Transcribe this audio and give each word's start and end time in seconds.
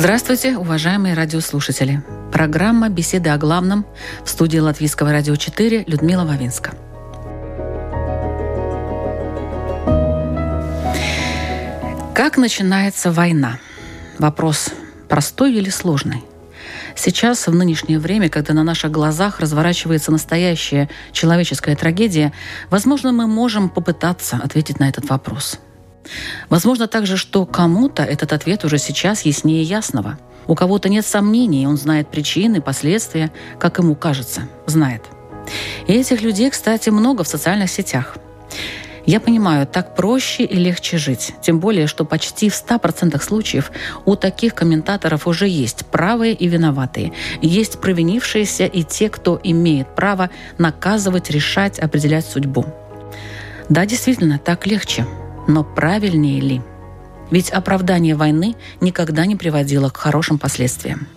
Здравствуйте, 0.00 0.56
уважаемые 0.56 1.12
радиослушатели. 1.12 2.02
Программа 2.32 2.88
«Беседы 2.88 3.28
о 3.28 3.36
главном» 3.36 3.84
в 4.24 4.30
студии 4.30 4.56
Латвийского 4.56 5.12
радио 5.12 5.36
4 5.36 5.84
Людмила 5.86 6.24
Вавинска. 6.24 6.70
Как 12.14 12.38
начинается 12.38 13.12
война? 13.12 13.58
Вопрос 14.18 14.70
простой 15.06 15.52
или 15.52 15.68
сложный? 15.68 16.24
Сейчас, 16.96 17.46
в 17.46 17.54
нынешнее 17.54 17.98
время, 17.98 18.30
когда 18.30 18.54
на 18.54 18.64
наших 18.64 18.90
глазах 18.90 19.38
разворачивается 19.38 20.10
настоящая 20.10 20.88
человеческая 21.12 21.76
трагедия, 21.76 22.32
возможно, 22.70 23.12
мы 23.12 23.26
можем 23.26 23.68
попытаться 23.68 24.40
ответить 24.42 24.80
на 24.80 24.88
этот 24.88 25.10
вопрос– 25.10 25.58
Возможно 26.48 26.88
также, 26.88 27.16
что 27.16 27.46
кому-то 27.46 28.02
этот 28.02 28.32
ответ 28.32 28.64
уже 28.64 28.78
сейчас 28.78 29.22
яснее 29.22 29.62
ясного. 29.62 30.18
У 30.46 30.54
кого-то 30.54 30.88
нет 30.88 31.06
сомнений, 31.06 31.66
он 31.66 31.76
знает 31.76 32.08
причины, 32.08 32.60
последствия, 32.60 33.30
как 33.58 33.78
ему 33.78 33.94
кажется, 33.94 34.42
знает. 34.66 35.02
И 35.86 35.92
этих 35.92 36.22
людей, 36.22 36.50
кстати, 36.50 36.90
много 36.90 37.24
в 37.24 37.28
социальных 37.28 37.70
сетях. 37.70 38.16
Я 39.06 39.18
понимаю, 39.18 39.66
так 39.66 39.96
проще 39.96 40.44
и 40.44 40.56
легче 40.56 40.98
жить. 40.98 41.32
Тем 41.42 41.58
более, 41.58 41.86
что 41.86 42.04
почти 42.04 42.48
в 42.50 42.54
100% 42.54 43.20
случаев 43.22 43.72
у 44.04 44.14
таких 44.14 44.54
комментаторов 44.54 45.26
уже 45.26 45.48
есть 45.48 45.86
правые 45.86 46.34
и 46.34 46.46
виноватые. 46.48 47.12
Есть 47.40 47.80
провинившиеся 47.80 48.66
и 48.66 48.82
те, 48.82 49.08
кто 49.08 49.40
имеет 49.42 49.94
право 49.94 50.30
наказывать, 50.58 51.30
решать, 51.30 51.78
определять 51.78 52.26
судьбу. 52.26 52.66
Да, 53.68 53.86
действительно, 53.86 54.38
так 54.38 54.66
легче. 54.66 55.06
Но 55.50 55.64
правильнее 55.64 56.40
ли? 56.40 56.62
Ведь 57.32 57.50
оправдание 57.50 58.14
войны 58.14 58.54
никогда 58.80 59.26
не 59.26 59.34
приводило 59.34 59.88
к 59.88 59.96
хорошим 59.96 60.38
последствиям. 60.38 61.08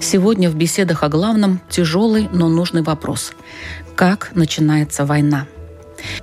Сегодня 0.00 0.48
в 0.48 0.54
беседах 0.54 1.02
о 1.02 1.10
главном 1.10 1.60
тяжелый, 1.68 2.30
но 2.32 2.48
нужный 2.48 2.80
вопрос. 2.80 3.32
Как 3.94 4.30
начинается 4.34 5.04
война? 5.04 5.46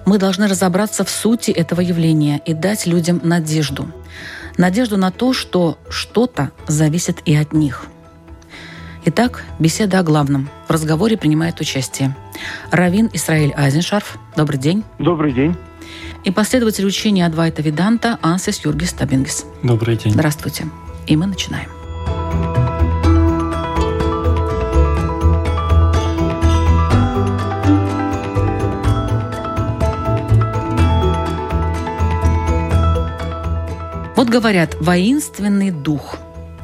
Мы 0.08 0.17
должны 0.17 0.47
разобраться 0.47 1.03
в 1.03 1.09
сути 1.11 1.52
этого 1.52 1.81
явления 1.81 2.42
и 2.47 2.55
дать 2.55 2.88
людям 2.88 3.22
надежду. 3.23 3.92
Надежду 4.58 4.98
на 4.98 5.11
то, 5.11 5.33
что 5.33 5.77
что-то 5.89 6.50
зависит 6.67 7.20
и 7.25 7.36
от 7.36 7.53
них. 7.53 7.86
Итак, 9.05 9.44
беседа 9.59 10.00
о 10.00 10.03
главном. 10.03 10.50
В 10.67 10.72
разговоре 10.72 11.16
принимает 11.16 11.59
участие 11.59 12.16
Равин 12.72 13.11
Исраиль 13.14 13.53
Айзеншарф. 13.55 14.17
Добрый 14.36 14.58
день. 14.58 14.83
Добрый 14.98 15.31
день 15.31 15.55
и 16.23 16.31
последователь 16.31 16.85
учения 16.85 17.25
Адвайта 17.25 17.61
Виданта 17.61 18.17
Ансис 18.21 18.63
Юргис 18.63 18.93
Табингис. 18.93 19.45
Добрый 19.61 19.97
день. 19.97 20.13
Здравствуйте. 20.13 20.65
И 21.05 21.15
мы 21.15 21.25
начинаем. 21.25 21.69
Вот 34.15 34.30
говорят, 34.30 34.75
воинственный 34.80 35.71
дух. 35.71 36.15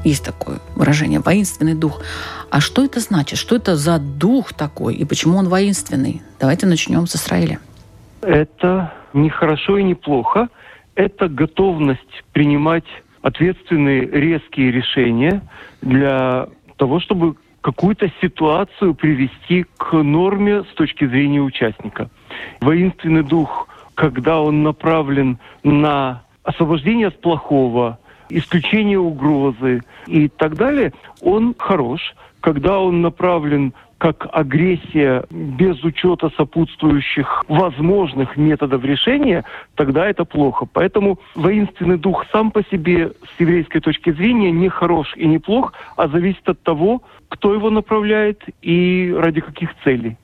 Есть 0.06 0.24
такое 0.24 0.60
выражение, 0.76 1.20
воинственный 1.20 1.74
дух. 1.74 2.02
А 2.50 2.62
что 2.62 2.86
это 2.86 3.02
значит? 3.02 3.38
Что 3.38 3.58
это 3.58 3.76
за 3.76 4.00
дух 4.00 4.54
такой? 4.54 4.96
И 4.96 5.04
почему 5.04 5.38
он 5.38 5.50
воинственный? 5.50 6.22
Давайте 6.40 6.68
начнем 6.68 7.06
с 7.06 7.18
Израиля. 7.18 7.60
Это 8.22 8.94
не 9.14 9.30
хорошо 9.30 9.78
и 9.78 9.84
не 9.84 9.96
плохо. 9.96 10.50
Это 10.96 11.30
готовность 11.30 12.24
принимать 12.34 12.86
ответственные 13.22 14.02
резкие 14.02 14.72
решения 14.72 15.42
для 15.82 16.48
того, 16.78 17.00
чтобы 17.00 17.36
какую-то 17.62 18.10
ситуацию 18.22 18.94
привести 18.94 19.66
к 19.78 19.94
норме 19.94 20.64
с 20.64 20.74
точки 20.76 21.06
зрения 21.06 21.42
участника. 21.42 22.10
Воинственный 22.62 23.24
дух, 23.24 23.68
когда 23.96 24.42
он 24.42 24.64
направлен 24.64 25.40
на 25.64 26.24
освобождение 26.44 27.08
от 27.08 27.20
плохого, 27.20 28.00
исключение 28.30 29.00
угрозы 29.00 29.82
и 30.08 30.28
так 30.28 30.56
далее, 30.56 30.94
он 31.22 31.56
хорош. 31.58 32.16
Когда 32.42 32.80
он 32.80 33.02
направлен 33.02 33.74
как 34.00 34.28
агрессия 34.32 35.26
без 35.30 35.84
учета 35.84 36.32
сопутствующих 36.38 37.44
возможных 37.50 38.38
методов 38.38 38.84
решения, 38.86 39.44
тогда 39.76 40.10
это 40.10 40.24
плохо. 40.24 40.66
Поэтому 40.72 41.20
воинственный 41.36 41.98
дух 41.98 42.26
сам 42.32 42.50
по 42.52 42.64
себе 42.64 43.12
с 43.12 43.40
еврейской 43.40 43.82
точки 43.82 44.12
зрения 44.12 44.52
не 44.52 44.70
хорош 44.70 45.14
и 45.18 45.28
не 45.28 45.38
плох, 45.38 45.74
а 45.98 46.08
зависит 46.08 46.48
от 46.48 46.62
того, 46.64 47.02
кто 47.28 47.54
его 47.54 47.70
направляет 47.70 48.42
и 48.62 49.14
ради 49.16 49.42
каких 49.42 49.76
целей. 49.84 50.16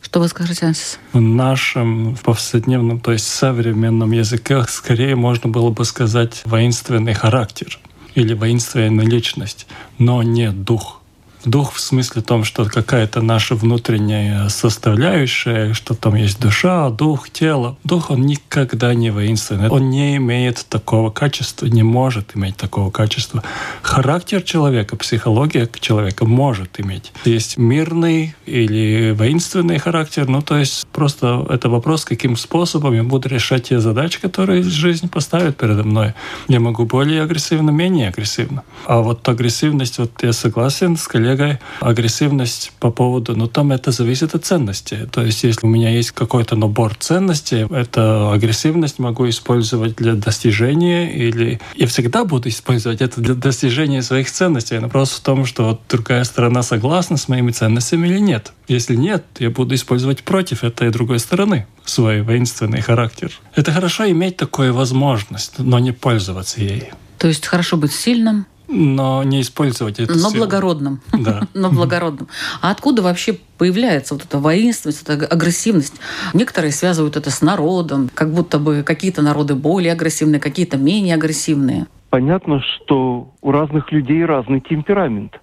Что 0.00 0.20
вы 0.20 0.28
скажете, 0.28 0.66
Ансис? 0.66 0.98
В 1.12 1.20
нашем 1.20 2.16
повседневном, 2.16 3.00
то 3.00 3.12
есть 3.12 3.26
современном 3.26 4.12
языке, 4.12 4.64
скорее 4.68 5.14
можно 5.14 5.50
было 5.50 5.70
бы 5.70 5.84
сказать 5.84 6.42
воинственный 6.44 7.14
характер 7.14 7.78
или 8.14 8.34
воинственная 8.34 9.04
личность, 9.04 9.66
но 9.98 10.22
не 10.22 10.50
дух. 10.50 10.99
Дух 11.44 11.72
в 11.72 11.80
смысле 11.80 12.22
том, 12.22 12.44
что 12.44 12.64
какая-то 12.64 13.22
наша 13.22 13.54
внутренняя 13.54 14.48
составляющая, 14.48 15.72
что 15.72 15.94
там 15.94 16.14
есть 16.14 16.40
душа, 16.40 16.90
дух, 16.90 17.30
тело. 17.30 17.76
Дух, 17.84 18.10
он 18.10 18.22
никогда 18.22 18.92
не 18.94 19.10
воинственный. 19.10 19.68
Он 19.68 19.90
не 19.90 20.16
имеет 20.16 20.64
такого 20.68 21.10
качества, 21.10 21.66
не 21.66 21.82
может 21.82 22.36
иметь 22.36 22.56
такого 22.56 22.90
качества. 22.90 23.42
Характер 23.82 24.42
человека, 24.42 24.96
психология 24.96 25.68
человека 25.80 26.26
может 26.26 26.78
иметь. 26.78 27.12
Есть 27.24 27.56
мирный 27.56 28.34
или 28.46 29.12
воинственный 29.12 29.78
характер, 29.78 30.28
ну 30.28 30.42
то 30.42 30.58
есть 30.58 30.86
просто 30.92 31.46
это 31.48 31.68
вопрос, 31.68 32.04
каким 32.04 32.36
способом 32.36 32.94
я 32.94 33.02
буду 33.02 33.28
решать 33.28 33.68
те 33.68 33.80
задачи, 33.80 34.20
которые 34.20 34.62
жизнь 34.62 35.08
поставит 35.08 35.56
передо 35.56 35.84
мной. 35.84 36.14
Я 36.48 36.60
могу 36.60 36.84
более 36.84 37.22
агрессивно, 37.22 37.70
менее 37.70 38.08
агрессивно. 38.08 38.62
А 38.86 39.00
вот 39.00 39.26
агрессивность, 39.28 39.98
вот 39.98 40.22
я 40.22 40.32
согласен 40.32 40.96
с 40.96 41.06
коллегой, 41.08 41.29
коллегой 41.30 41.58
агрессивность 41.80 42.72
по 42.80 42.90
поводу, 42.90 43.36
ну 43.36 43.46
там 43.46 43.72
это 43.72 43.90
зависит 43.92 44.34
от 44.34 44.44
ценности. 44.44 45.08
То 45.12 45.22
есть 45.22 45.44
если 45.44 45.66
у 45.66 45.70
меня 45.70 45.90
есть 45.90 46.10
какой-то 46.10 46.56
набор 46.56 46.94
ценностей, 46.94 47.66
эту 47.70 48.30
агрессивность 48.30 48.98
могу 48.98 49.28
использовать 49.28 49.96
для 49.96 50.14
достижения 50.14 51.12
или 51.12 51.60
я 51.76 51.86
всегда 51.86 52.24
буду 52.24 52.48
использовать 52.48 53.00
это 53.00 53.20
для 53.20 53.34
достижения 53.34 54.02
своих 54.02 54.30
ценностей. 54.30 54.78
Вопрос 54.78 55.10
в 55.12 55.20
том, 55.20 55.46
что 55.46 55.64
вот 55.64 55.80
другая 55.88 56.24
сторона 56.24 56.62
согласна 56.62 57.16
с 57.16 57.28
моими 57.28 57.52
ценностями 57.52 58.08
или 58.08 58.18
нет. 58.18 58.52
Если 58.68 58.96
нет, 58.96 59.24
я 59.38 59.50
буду 59.50 59.74
использовать 59.74 60.22
против 60.22 60.64
этой 60.64 60.90
другой 60.90 61.18
стороны 61.18 61.66
свой 61.84 62.22
воинственный 62.22 62.80
характер. 62.80 63.32
Это 63.54 63.72
хорошо 63.72 64.08
иметь 64.10 64.36
такую 64.36 64.74
возможность, 64.74 65.58
но 65.58 65.78
не 65.78 65.92
пользоваться 65.92 66.60
ей. 66.60 66.90
То 67.18 67.28
есть 67.28 67.46
хорошо 67.46 67.76
быть 67.76 67.92
сильным, 67.92 68.46
но 68.70 69.22
не 69.24 69.40
использовать 69.40 69.98
это. 69.98 70.12
Но 70.12 70.30
силу. 70.30 70.44
благородным. 70.44 71.00
Да. 71.12 71.42
Но 71.54 71.70
благородным. 71.70 72.28
А 72.62 72.70
откуда 72.70 73.02
вообще 73.02 73.36
появляется 73.58 74.14
вот 74.14 74.24
эта 74.24 74.38
воинственность, 74.38 75.02
эта 75.02 75.26
агрессивность? 75.26 76.00
Некоторые 76.34 76.70
связывают 76.72 77.16
это 77.16 77.30
с 77.30 77.42
народом, 77.42 78.08
как 78.14 78.32
будто 78.32 78.58
бы 78.58 78.82
какие-то 78.84 79.22
народы 79.22 79.54
более 79.54 79.92
агрессивные, 79.92 80.40
какие-то 80.40 80.78
менее 80.78 81.16
агрессивные. 81.16 81.86
Понятно, 82.10 82.60
что 82.60 83.32
у 83.40 83.50
разных 83.50 83.90
людей 83.92 84.24
разный 84.24 84.60
темперамент. 84.60 85.40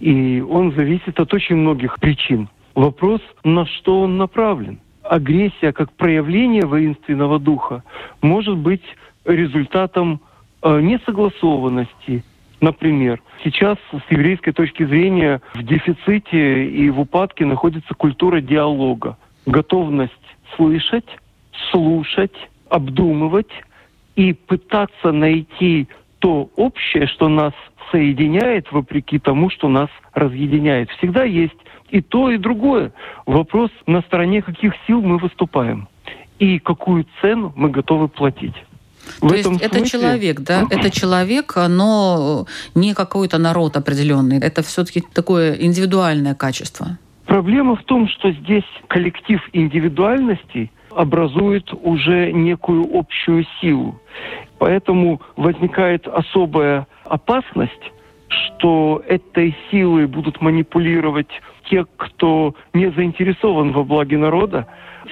И 0.00 0.40
он 0.40 0.74
зависит 0.74 1.18
от 1.18 1.32
очень 1.32 1.56
многих 1.56 1.98
причин. 1.98 2.48
Вопрос, 2.74 3.20
на 3.44 3.66
что 3.66 4.02
он 4.02 4.16
направлен. 4.16 4.80
Агрессия 5.02 5.72
как 5.72 5.92
проявление 5.92 6.66
воинственного 6.66 7.38
духа 7.38 7.82
может 8.20 8.56
быть 8.56 8.82
результатом 9.24 10.20
э, 10.62 10.80
несогласованности, 10.80 12.24
Например, 12.60 13.20
сейчас 13.44 13.78
с 13.92 14.12
еврейской 14.12 14.52
точки 14.52 14.84
зрения 14.84 15.40
в 15.54 15.62
дефиците 15.62 16.66
и 16.66 16.90
в 16.90 17.00
упадке 17.00 17.44
находится 17.44 17.94
культура 17.94 18.40
диалога, 18.40 19.16
готовность 19.46 20.12
слышать, 20.56 21.08
слушать, 21.70 22.34
обдумывать 22.68 23.50
и 24.16 24.32
пытаться 24.32 25.12
найти 25.12 25.88
то 26.18 26.50
общее, 26.56 27.06
что 27.06 27.28
нас 27.28 27.52
соединяет, 27.92 28.70
вопреки 28.72 29.18
тому, 29.18 29.50
что 29.50 29.68
нас 29.68 29.88
разъединяет. 30.12 30.90
Всегда 30.90 31.22
есть 31.24 31.56
и 31.90 32.00
то, 32.00 32.30
и 32.30 32.36
другое. 32.36 32.92
Вопрос, 33.24 33.70
на 33.86 34.00
стороне 34.02 34.42
каких 34.42 34.74
сил 34.86 35.00
мы 35.00 35.18
выступаем 35.18 35.88
и 36.38 36.58
какую 36.58 37.06
цену 37.20 37.52
мы 37.56 37.70
готовы 37.70 38.08
платить. 38.08 38.54
В 39.20 39.28
То 39.28 39.34
есть 39.34 39.48
смысле... 39.48 39.66
это 39.66 39.88
человек, 39.88 40.40
да? 40.40 40.66
Это 40.70 40.90
человек, 40.90 41.54
но 41.68 42.46
не 42.74 42.94
какой-то 42.94 43.38
народ 43.38 43.76
определенный. 43.76 44.38
Это 44.38 44.62
все-таки 44.62 45.02
такое 45.12 45.54
индивидуальное 45.54 46.34
качество. 46.34 46.98
Проблема 47.26 47.76
в 47.76 47.84
том, 47.84 48.08
что 48.08 48.30
здесь 48.32 48.64
коллектив 48.88 49.40
индивидуальностей 49.52 50.70
образует 50.90 51.72
уже 51.82 52.32
некую 52.32 52.88
общую 52.92 53.44
силу. 53.60 54.00
Поэтому 54.58 55.20
возникает 55.36 56.08
особая 56.08 56.86
опасность, 57.04 57.92
что 58.28 59.02
этой 59.06 59.56
силой 59.70 60.06
будут 60.06 60.40
манипулировать 60.40 61.28
те, 61.68 61.84
кто 61.96 62.54
не 62.72 62.90
заинтересован 62.90 63.72
во 63.72 63.84
благе 63.84 64.16
народа, 64.16 64.66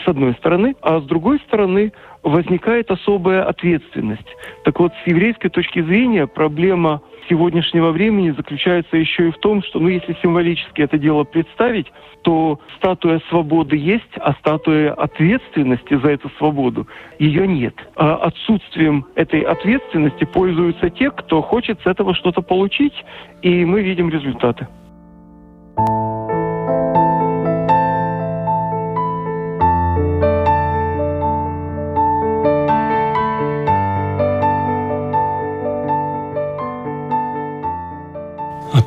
с 0.05 0.09
одной 0.09 0.35
стороны, 0.35 0.75
а 0.83 1.01
с 1.01 1.05
другой 1.05 1.39
стороны 1.41 1.93
возникает 2.23 2.91
особая 2.91 3.45
ответственность. 3.45 4.27
Так 4.65 4.79
вот, 4.79 4.93
с 5.05 5.07
еврейской 5.07 5.49
точки 5.49 5.81
зрения 5.81 6.27
проблема 6.27 7.01
сегодняшнего 7.29 7.91
времени 7.91 8.31
заключается 8.31 8.97
еще 8.97 9.29
и 9.29 9.31
в 9.31 9.39
том, 9.39 9.63
что, 9.63 9.79
ну, 9.81 9.89
если 9.89 10.17
символически 10.23 10.83
это 10.83 10.99
дело 10.99 11.25
представить, 11.25 11.87
то 12.23 12.61
статуя 12.77 13.21
свободы 13.29 13.77
есть, 13.77 14.05
а 14.17 14.33
статуя 14.35 14.93
ответственности 14.95 15.95
за 15.95 16.11
эту 16.11 16.31
свободу 16.39 16.87
ее 17.19 17.47
нет. 17.47 17.75
А 17.95 18.17
отсутствием 18.17 19.07
этой 19.15 19.41
ответственности 19.41 20.25
пользуются 20.25 20.91
те, 20.91 21.11
кто 21.11 21.43
хочет 21.43 21.81
с 21.83 21.87
этого 21.87 22.15
что-то 22.15 22.43
получить, 22.43 23.05
и 23.43 23.65
мы 23.65 23.83
видим 23.83 24.11
результаты. 24.11 24.67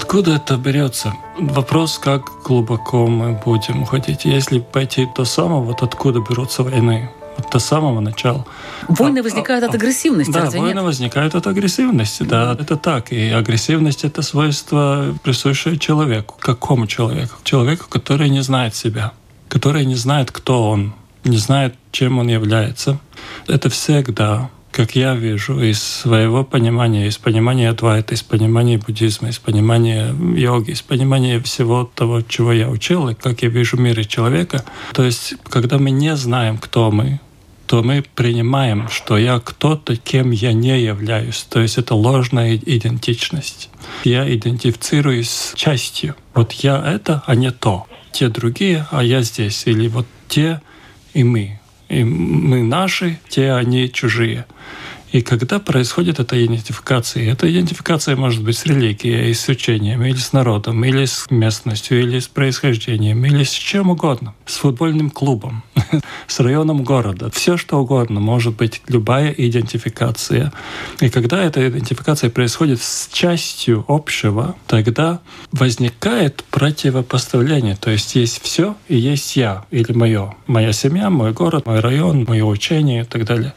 Откуда 0.09 0.37
это 0.37 0.57
берется? 0.57 1.13
Вопрос, 1.37 1.99
как 1.99 2.41
глубоко 2.43 3.05
мы 3.05 3.33
будем 3.45 3.83
уходить. 3.83 4.25
Если 4.25 4.57
пойти 4.57 5.07
до 5.15 5.23
самого, 5.23 5.61
вот 5.61 5.83
откуда 5.83 6.19
берутся 6.19 6.63
войны, 6.63 7.11
вот 7.37 7.51
до 7.51 7.59
самого 7.59 7.99
начала. 7.99 8.43
Войны 8.87 9.19
а, 9.19 9.21
возникают 9.21 9.63
а, 9.63 9.67
от 9.67 9.75
агрессивности, 9.75 10.31
Да, 10.31 10.49
войны 10.49 10.73
нет? 10.73 10.83
возникают 10.83 11.35
от 11.35 11.45
агрессивности, 11.45 12.23
да, 12.23 12.57
это 12.59 12.75
так. 12.75 13.11
И 13.11 13.29
агрессивность– 13.29 14.03
это 14.03 14.23
свойство, 14.23 15.13
присущее 15.21 15.77
человеку. 15.77 16.37
Какому 16.39 16.87
человеку? 16.87 17.35
Человеку, 17.43 17.85
который 17.87 18.29
не 18.29 18.41
знает 18.41 18.73
себя, 18.73 19.11
который 19.47 19.85
не 19.85 19.95
знает, 19.95 20.31
кто 20.31 20.71
он, 20.71 20.95
не 21.23 21.37
знает, 21.37 21.75
чем 21.91 22.17
он 22.17 22.29
является. 22.29 22.97
Это 23.45 23.69
всегда 23.69 24.49
как 24.71 24.95
я 24.95 25.15
вижу, 25.15 25.61
из 25.61 25.81
своего 25.81 26.43
понимания, 26.43 27.07
из 27.07 27.17
понимания 27.17 27.69
Адвайта, 27.69 28.13
из 28.13 28.23
понимания 28.23 28.77
буддизма, 28.77 29.29
из 29.29 29.39
понимания 29.39 30.13
йоги, 30.35 30.71
из 30.71 30.81
понимания 30.81 31.39
всего 31.41 31.89
того, 31.93 32.21
чего 32.21 32.53
я 32.53 32.69
учил, 32.69 33.09
и 33.09 33.15
как 33.15 33.41
я 33.41 33.49
вижу 33.49 33.77
мир 33.77 33.99
и 33.99 34.07
человека. 34.07 34.63
То 34.93 35.03
есть, 35.03 35.35
когда 35.43 35.77
мы 35.77 35.91
не 35.91 36.15
знаем, 36.15 36.57
кто 36.57 36.91
мы, 36.91 37.19
то 37.69 37.83
мы 37.83 38.03
принимаем, 38.15 38.89
что 38.89 39.15
я 39.15 39.39
кто-то, 39.39 39.95
кем 39.95 40.31
я 40.31 40.53
не 40.53 40.81
являюсь. 40.81 41.45
То 41.47 41.59
есть 41.61 41.77
это 41.77 41.93
ложная 41.93 42.55
идентичность. 42.55 43.69
Я 44.03 44.33
идентифицируюсь 44.33 45.29
с 45.29 45.53
частью. 45.53 46.15
Вот 46.33 46.51
я 46.53 46.83
это, 46.83 47.21
а 47.27 47.35
не 47.35 47.51
то. 47.51 47.85
Те 48.11 48.29
другие, 48.29 48.87
а 48.89 49.03
я 49.03 49.21
здесь. 49.21 49.67
Или 49.67 49.87
вот 49.87 50.07
те 50.27 50.61
и 51.13 51.23
мы. 51.23 51.58
И 51.89 52.03
мы 52.03 52.63
наши, 52.63 53.19
те 53.27 53.51
они 53.51 53.91
чужие. 53.91 54.45
И 55.11 55.21
когда 55.21 55.59
происходит 55.59 56.19
эта 56.19 56.43
идентификация, 56.45 57.31
эта 57.31 57.51
идентификация 57.51 58.15
может 58.15 58.43
быть 58.43 58.57
с 58.57 58.65
религией, 58.65 59.33
с 59.33 59.47
учением, 59.47 60.03
или 60.03 60.17
с 60.17 60.33
народом, 60.33 60.85
или 60.85 61.05
с 61.05 61.31
местностью, 61.31 61.99
или 61.99 62.19
с 62.19 62.27
происхождением, 62.27 63.25
или 63.25 63.43
с 63.43 63.51
чем 63.51 63.89
угодно, 63.89 64.35
с 64.45 64.57
футбольным 64.57 65.09
клубом, 65.09 65.63
с 66.27 66.39
районом 66.39 66.83
города. 66.83 67.31
Все 67.31 67.57
что 67.57 67.79
угодно 67.79 68.19
может 68.19 68.55
быть 68.55 68.81
любая 68.87 69.31
идентификация. 69.31 70.53
И 70.99 71.09
когда 71.09 71.43
эта 71.43 71.67
идентификация 71.67 72.29
происходит 72.29 72.79
с 72.79 73.09
частью 73.11 73.85
общего, 73.87 74.55
тогда 74.67 75.21
возникает 75.51 76.43
противопоставление. 76.51 77.75
То 77.77 77.89
есть 77.89 78.15
есть 78.15 78.43
все 78.43 78.75
и 78.87 78.95
есть 78.95 79.35
я 79.35 79.65
или 79.71 79.91
мое. 79.91 80.35
Моя 80.45 80.71
семья, 80.71 81.09
мой 81.09 81.33
город, 81.33 81.65
мой 81.65 81.79
район, 81.79 82.25
мое 82.27 82.45
учение 82.45 83.01
и 83.01 83.05
так 83.05 83.25
далее. 83.25 83.55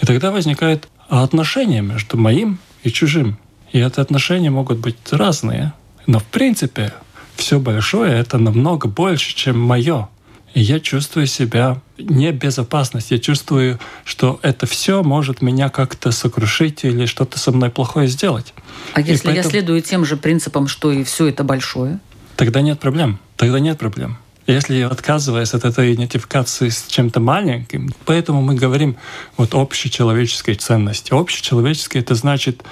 И 0.00 0.06
тогда 0.06 0.30
возникает 0.30 0.88
а 1.14 1.22
отношения 1.22 1.80
между 1.80 2.16
моим 2.16 2.58
и 2.82 2.90
чужим. 2.90 3.38
И 3.70 3.78
эти 3.78 4.00
отношения 4.00 4.50
могут 4.50 4.78
быть 4.78 4.96
разные. 5.12 5.72
Но 6.08 6.18
в 6.18 6.24
принципе 6.24 6.92
все 7.36 7.60
большое— 7.60 8.12
это 8.18 8.36
намного 8.36 8.88
больше, 8.88 9.32
чем 9.36 9.60
мое. 9.60 10.08
И 10.54 10.60
я 10.60 10.80
чувствую 10.80 11.28
себя 11.28 11.80
не 11.98 12.32
безопасность. 12.32 13.12
Я 13.12 13.20
чувствую, 13.20 13.78
что 14.04 14.40
это 14.42 14.66
все 14.66 15.04
может 15.04 15.40
меня 15.40 15.68
как-то 15.68 16.10
сокрушить 16.10 16.82
или 16.82 17.06
что-то 17.06 17.38
со 17.38 17.52
мной 17.52 17.70
плохое 17.70 18.08
сделать. 18.08 18.52
А 18.92 19.00
и 19.00 19.04
если 19.04 19.28
поэтому... 19.28 19.44
я 19.44 19.50
следую 19.50 19.82
тем 19.82 20.04
же 20.04 20.16
принципам, 20.16 20.66
что 20.66 20.90
и 20.90 21.04
все 21.04 21.28
это 21.28 21.44
большое? 21.44 22.00
Тогда 22.34 22.60
нет 22.60 22.80
проблем. 22.80 23.20
Тогда 23.36 23.60
нет 23.60 23.78
проблем. 23.78 24.18
Если 24.46 24.76
я 24.76 24.88
отказываюсь 24.88 25.54
от 25.54 25.64
этой 25.64 25.94
идентификации 25.94 26.68
с 26.68 26.86
чем-то 26.86 27.20
маленьким, 27.20 27.90
поэтому 28.04 28.42
мы 28.42 28.54
говорим 28.54 28.96
вот 29.38 29.54
общечеловеческой 29.54 30.56
ценности. 30.56 31.14
Общечеловеческое— 31.14 32.02
это 32.02 32.14
значит 32.14 32.62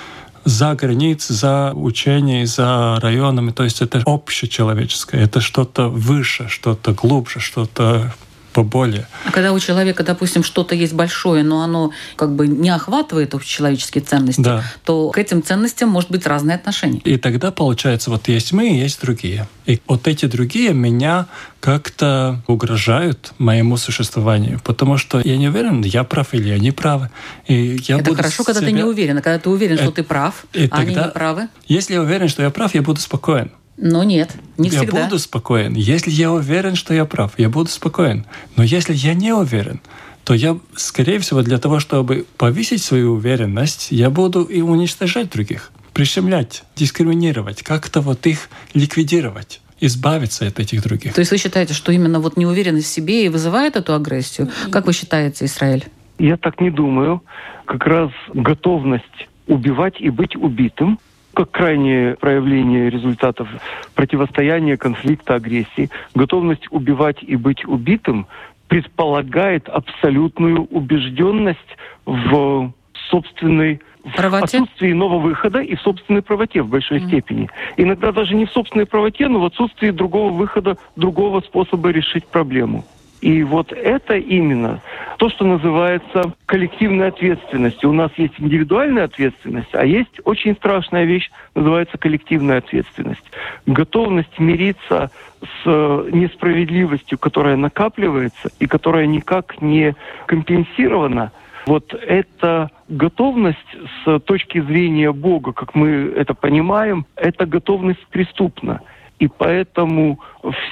за 0.45 0.75
границей, 0.75 1.35
за 1.35 1.73
учением, 1.75 2.47
за 2.47 2.99
районами. 3.01 3.53
То 3.53 3.65
есть 3.65 3.81
это 3.81 4.03
общечеловеческое, 4.05 5.25
это 5.25 5.41
что-то 5.41 5.89
выше, 5.89 6.49
что-то 6.49 6.93
глубже, 6.93 7.41
что-то 7.41 8.13
поболее. 8.53 9.07
А 9.25 9.31
когда 9.31 9.53
у 9.53 9.59
человека, 9.59 10.03
допустим, 10.03 10.45
что-то 10.45 10.75
есть 10.75 10.93
большое, 10.93 11.43
но 11.43 11.63
оно 11.63 11.93
как 12.17 12.35
бы 12.35 12.47
не 12.47 12.71
охватывает 12.71 13.35
общечеловеческие 13.35 14.03
ценности, 14.03 14.41
да. 14.41 14.65
то 14.85 15.11
к 15.11 15.19
этим 15.19 15.43
ценностям 15.43 15.89
может 15.89 16.11
быть 16.11 16.27
разные 16.27 16.57
отношения. 16.57 17.01
И 17.05 17.17
тогда 17.17 17.51
получается, 17.51 18.11
вот 18.11 18.29
есть 18.29 18.53
мы 18.53 18.71
и 18.71 18.79
есть 18.79 19.01
другие. 19.01 19.49
И 19.67 19.81
вот 19.87 20.09
эти 20.09 20.27
другие 20.27 20.73
меня 20.75 21.27
как-то 21.61 22.43
угрожают 22.47 23.33
моему 23.39 23.77
существованию, 23.77 24.61
потому 24.65 24.99
что 24.99 25.21
я 25.21 25.37
не 25.37 25.49
уверен, 25.49 25.83
я 25.83 26.05
прав 26.05 26.35
или 26.35 26.49
я 26.49 26.59
не 26.59 26.73
прав. 26.73 27.03
И 27.47 27.81
я 27.87 27.99
Это 27.99 28.15
хорошо, 28.15 28.45
когда 28.45 28.61
ты 28.61 28.73
не 28.73 28.85
уверен, 28.85 29.19
а 29.19 29.23
когда 29.23 29.39
ты 29.39 29.49
уверен, 29.49 29.79
что 29.79 29.93
ты 29.93 30.03
прав, 30.03 30.45
и 30.53 30.67
а 30.67 30.69
тогда, 30.69 30.79
они 30.79 30.95
не 30.95 31.09
правы. 31.09 31.49
Если 31.67 31.95
я 31.95 32.03
уверен, 32.03 32.29
что 32.29 32.43
я 32.43 32.51
прав, 32.51 32.75
я 32.75 32.83
буду 32.83 33.01
спокоен. 33.01 33.51
Но 33.77 34.05
нет, 34.05 34.31
не 34.59 34.69
я 34.69 34.79
всегда. 34.79 34.99
Я 34.99 35.05
буду 35.05 35.19
спокоен. 35.19 35.75
Если 35.75 36.11
я 36.11 36.31
уверен, 36.31 36.75
что 36.75 36.95
я 36.95 37.05
прав, 37.05 37.33
я 37.39 37.49
буду 37.49 37.71
спокоен. 37.71 38.27
Но 38.57 38.63
если 38.63 38.93
я 38.95 39.15
не 39.15 39.33
уверен, 39.33 39.81
то 40.25 40.35
я, 40.35 40.59
скорее 40.77 41.19
всего, 41.19 41.43
для 41.43 41.59
того, 41.59 41.81
чтобы 41.81 42.27
повысить 42.37 42.83
свою 42.83 43.15
уверенность, 43.15 43.89
я 43.91 44.11
буду 44.11 44.43
и 44.43 44.61
уничтожать 44.61 45.31
других, 45.31 45.73
прищемлять, 45.95 46.65
дискриминировать, 46.77 47.63
как-то 47.63 48.01
вот 48.01 48.27
их 48.27 48.49
ликвидировать 48.75 49.61
избавиться 49.81 50.47
от 50.47 50.61
этих 50.61 50.81
других. 50.83 51.13
То 51.13 51.21
есть 51.21 51.33
вы 51.33 51.39
считаете, 51.39 51.75
что 51.75 51.91
именно 51.91 52.21
вот 52.21 52.37
неуверенность 52.37 52.87
в 52.87 52.91
себе 52.91 53.27
и 53.27 53.29
вызывает 53.29 53.75
эту 53.75 53.95
агрессию? 53.95 54.49
Как 54.71 54.87
вы 54.87 54.93
считаете, 54.93 55.47
Израиль? 55.47 55.87
Я 56.21 56.37
так 56.37 56.61
не 56.61 56.71
думаю. 56.71 57.21
Как 57.65 57.85
раз 57.85 58.11
готовность 58.33 59.29
убивать 59.49 60.01
и 60.01 60.09
быть 60.09 60.37
убитым 60.37 61.01
как 61.35 61.51
крайнее 61.51 62.15
проявление 62.17 62.91
результатов 62.91 63.49
противостояния, 63.95 64.77
конфликта, 64.77 65.35
агрессии, 65.35 65.91
готовность 66.15 66.67
убивать 66.71 67.23
и 67.23 67.37
быть 67.37 67.65
убитым 67.65 68.27
предполагает 68.69 69.69
абсолютную 69.69 70.65
убежденность 70.65 71.59
в 72.07 72.73
собственной 73.11 73.81
правоте? 74.17 74.59
отсутствии 74.59 74.93
иного 74.93 75.19
выхода 75.19 75.61
и 75.61 75.75
в 75.75 75.81
собственной 75.83 76.23
правоте 76.23 76.63
в 76.63 76.69
большой 76.69 76.99
mm. 76.99 77.07
степени. 77.07 77.49
Иногда 77.77 78.13
даже 78.13 78.35
не 78.35 78.47
в 78.47 78.51
собственной 78.51 78.87
правоте, 78.87 79.29
но 79.29 79.41
в 79.41 79.45
отсутствии 79.45 79.91
другого 79.91 80.33
выхода, 80.33 80.77
другого 80.97 81.41
способа 81.41 81.91
решить 81.91 82.27
проблему. 82.27 82.85
И 83.23 83.45
вот 83.45 83.73
это 83.73 84.17
именно 84.17 84.81
то, 85.17 85.31
что 85.31 85.45
называется 85.45 86.35
коллективной 86.45 87.09
ответственностью. 87.09 87.89
У 87.89 87.93
нас 87.93 88.11
есть 88.17 88.35
индивидуальная 88.39 89.05
ответственность, 89.05 89.73
а 89.75 89.87
есть 89.87 90.21
очень 90.25 90.55
страшная 90.57 91.05
вещь, 91.05 91.31
называется 91.55 91.99
коллективная 91.99 92.59
ответственность. 92.59 93.23
Готовность 93.65 94.41
мириться 94.41 95.13
с 95.41 95.47
э, 95.65 96.09
несправедливостью, 96.13 97.17
которая 97.17 97.55
накапливается 97.55 98.51
и 98.59 98.67
которая 98.67 99.07
никак 99.07 99.63
не 99.63 99.95
компенсирована 100.27 101.31
Вот 101.67 101.95
эта 101.95 102.71
готовность 102.89 103.59
с 104.05 104.19
точки 104.19 104.61
зрения 104.61 105.13
Бога, 105.13 105.53
как 105.53 105.77
мы 105.77 106.13
это 106.17 106.35
понимаем, 106.35 107.07
эта 107.15 107.47
готовность 107.47 108.05
преступна. 108.09 108.81
И 109.21 109.29
поэтому 109.29 110.19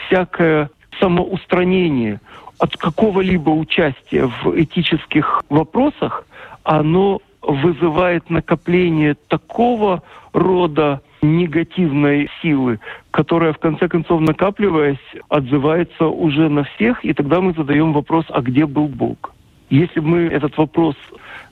всякое 0.09 0.69
самоустранение 0.99 2.20
от 2.59 2.76
какого-либо 2.76 3.50
участия 3.50 4.26
в 4.26 4.61
этических 4.61 5.42
вопросах, 5.49 6.26
оно 6.62 7.20
вызывает 7.42 8.28
накопление 8.28 9.16
такого 9.28 10.02
рода 10.32 11.00
негативной 11.23 12.30
силы, 12.40 12.80
которая 13.11 13.52
в 13.52 13.59
конце 13.59 13.88
концов 13.88 14.20
накапливаясь 14.20 14.99
отзывается 15.28 16.06
уже 16.06 16.49
на 16.49 16.64
всех, 16.64 17.04
и 17.04 17.12
тогда 17.12 17.40
мы 17.40 17.52
задаем 17.52 17.92
вопрос, 17.92 18.26
а 18.28 18.40
где 18.40 18.66
был 18.66 18.88
Бог? 18.88 19.35
Если 19.70 20.00
бы 20.00 20.09
мы 20.09 20.18
этот 20.23 20.56
вопрос 20.56 20.97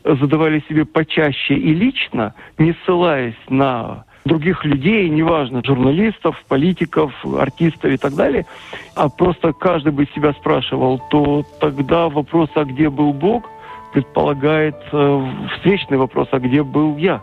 задавали 0.05 0.63
себе 0.69 0.85
почаще 0.85 1.55
и 1.55 1.73
лично, 1.75 2.35
не 2.59 2.75
ссылаясь 2.85 3.35
на 3.49 4.05
других 4.29 4.65
людей, 4.65 5.09
неважно, 5.09 5.63
журналистов, 5.65 6.37
политиков, 6.47 7.13
артистов 7.25 7.91
и 7.91 7.97
так 7.97 8.15
далее, 8.15 8.47
а 8.95 9.09
просто 9.09 9.53
каждый 9.53 9.91
бы 9.93 10.07
себя 10.15 10.33
спрашивал, 10.35 11.01
то 11.11 11.45
тогда 11.61 12.09
вопрос, 12.09 12.51
а 12.55 12.65
где 12.65 12.89
был 12.89 13.13
Бог, 13.13 13.51
предполагает 13.93 14.77
э, 14.93 15.31
встречный 15.57 15.97
вопрос, 15.97 16.29
а 16.31 16.39
где 16.39 16.63
был 16.63 16.97
я? 16.99 17.23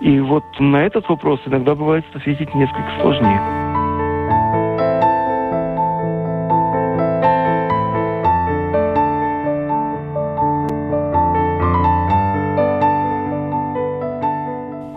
И 0.00 0.18
вот 0.18 0.44
на 0.58 0.78
этот 0.78 1.08
вопрос 1.08 1.40
иногда 1.46 1.74
бывает 1.74 2.04
ответить 2.14 2.54
несколько 2.54 2.90
сложнее. 3.00 3.69